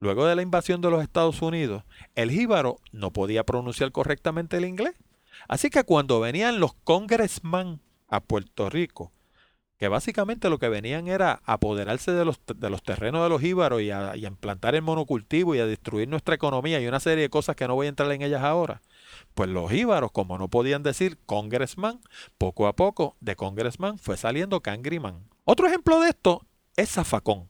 Luego 0.00 0.26
de 0.26 0.34
la 0.34 0.42
invasión 0.42 0.80
de 0.80 0.90
los 0.90 1.04
Estados 1.04 1.40
Unidos, 1.40 1.84
el 2.16 2.32
jíbaro 2.32 2.78
no 2.90 3.12
podía 3.12 3.44
pronunciar 3.44 3.92
correctamente 3.92 4.56
el 4.56 4.64
inglés. 4.64 4.94
Así 5.46 5.70
que 5.70 5.84
cuando 5.84 6.18
venían 6.18 6.58
los 6.58 6.74
congressmen 6.74 7.80
a 8.08 8.18
Puerto 8.18 8.70
Rico, 8.70 9.12
que 9.82 9.88
básicamente 9.88 10.48
lo 10.48 10.60
que 10.60 10.68
venían 10.68 11.08
era 11.08 11.42
apoderarse 11.44 12.12
de 12.12 12.24
los, 12.24 12.38
de 12.46 12.70
los 12.70 12.84
terrenos 12.84 13.20
de 13.24 13.28
los 13.28 13.40
jíbaros 13.40 13.82
y 13.82 13.90
a, 13.90 14.16
implantar 14.16 14.76
el 14.76 14.82
monocultivo 14.82 15.56
y 15.56 15.58
a 15.58 15.66
destruir 15.66 16.06
nuestra 16.06 16.36
economía 16.36 16.80
y 16.80 16.86
una 16.86 17.00
serie 17.00 17.22
de 17.22 17.30
cosas 17.30 17.56
que 17.56 17.66
no 17.66 17.74
voy 17.74 17.86
a 17.86 17.88
entrar 17.88 18.12
en 18.12 18.22
ellas 18.22 18.44
ahora. 18.44 18.80
Pues 19.34 19.50
los 19.50 19.72
jíbaros, 19.72 20.12
como 20.12 20.38
no 20.38 20.46
podían 20.46 20.84
decir 20.84 21.18
congressman, 21.26 21.98
poco 22.38 22.68
a 22.68 22.76
poco 22.76 23.16
de 23.18 23.34
congressman 23.34 23.98
fue 23.98 24.16
saliendo 24.16 24.60
cangriman. 24.60 25.24
Otro 25.42 25.66
ejemplo 25.66 25.98
de 25.98 26.10
esto 26.10 26.46
es 26.76 26.88
zafacón 26.88 27.48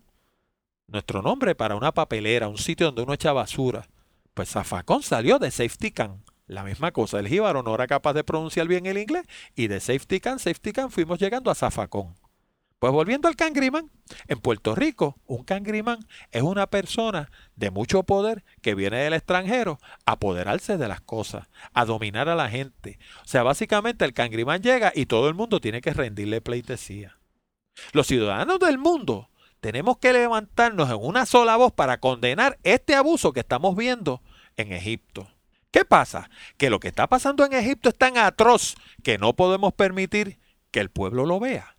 nuestro 0.86 1.20
nombre 1.20 1.54
para 1.54 1.76
una 1.76 1.92
papelera, 1.92 2.48
un 2.48 2.56
sitio 2.56 2.86
donde 2.86 3.02
uno 3.02 3.12
echa 3.12 3.34
basura. 3.34 3.88
Pues 4.32 4.48
Zafacón 4.48 5.02
salió 5.02 5.38
de 5.38 5.50
Safety 5.50 5.90
Can. 5.90 6.24
La 6.46 6.64
misma 6.64 6.92
cosa, 6.92 7.18
el 7.18 7.28
jíbaro 7.28 7.62
no 7.62 7.74
era 7.74 7.86
capaz 7.86 8.14
de 8.14 8.24
pronunciar 8.24 8.68
bien 8.68 8.86
el 8.86 8.96
inglés 8.96 9.26
y 9.54 9.68
de 9.68 9.80
Safety 9.80 10.20
Can, 10.20 10.38
Safety 10.38 10.72
Can 10.72 10.90
fuimos 10.90 11.18
llegando 11.18 11.50
a 11.50 11.54
Zafacón. 11.54 12.14
Pues 12.82 12.92
volviendo 12.92 13.28
al 13.28 13.36
cangriman, 13.36 13.92
en 14.26 14.40
Puerto 14.40 14.74
Rico 14.74 15.16
un 15.26 15.44
cangriman 15.44 16.04
es 16.32 16.42
una 16.42 16.66
persona 16.66 17.30
de 17.54 17.70
mucho 17.70 18.02
poder 18.02 18.42
que 18.60 18.74
viene 18.74 18.96
del 18.96 19.12
extranjero 19.12 19.78
a 20.04 20.14
apoderarse 20.14 20.76
de 20.76 20.88
las 20.88 21.00
cosas, 21.00 21.48
a 21.74 21.84
dominar 21.84 22.28
a 22.28 22.34
la 22.34 22.50
gente. 22.50 22.98
O 23.24 23.28
sea, 23.28 23.44
básicamente 23.44 24.04
el 24.04 24.14
cangriman 24.14 24.64
llega 24.64 24.90
y 24.96 25.06
todo 25.06 25.28
el 25.28 25.34
mundo 25.34 25.60
tiene 25.60 25.80
que 25.80 25.94
rendirle 25.94 26.40
pleitesía. 26.40 27.18
Los 27.92 28.08
ciudadanos 28.08 28.58
del 28.58 28.78
mundo 28.78 29.30
tenemos 29.60 29.98
que 29.98 30.12
levantarnos 30.12 30.90
en 30.90 30.98
una 31.00 31.24
sola 31.24 31.56
voz 31.56 31.72
para 31.72 32.00
condenar 32.00 32.58
este 32.64 32.96
abuso 32.96 33.32
que 33.32 33.38
estamos 33.38 33.76
viendo 33.76 34.22
en 34.56 34.72
Egipto. 34.72 35.28
¿Qué 35.70 35.84
pasa? 35.84 36.30
Que 36.56 36.68
lo 36.68 36.80
que 36.80 36.88
está 36.88 37.06
pasando 37.06 37.44
en 37.44 37.52
Egipto 37.52 37.90
es 37.90 37.96
tan 37.96 38.18
atroz 38.18 38.74
que 39.04 39.18
no 39.18 39.34
podemos 39.34 39.72
permitir 39.72 40.40
que 40.72 40.80
el 40.80 40.90
pueblo 40.90 41.26
lo 41.26 41.38
vea. 41.38 41.76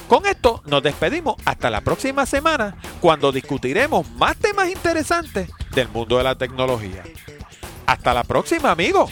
Con 0.09 0.27
esto 0.27 0.63
nos 0.67 0.83
despedimos 0.83 1.37
hasta 1.45 1.71
la 1.71 1.81
próxima 1.81 2.27
semana 2.27 2.77
cuando 3.01 3.31
discutiremos 3.33 4.07
más 4.13 4.37
temas 4.37 4.69
interesantes 4.69 5.49
del 5.75 5.89
mundo 5.89 6.19
de 6.19 6.25
la 6.25 6.37
tecnología. 6.37 7.03
Hasta 7.87 8.13
la 8.13 8.25
próxima 8.25 8.71
amigos. 8.71 9.11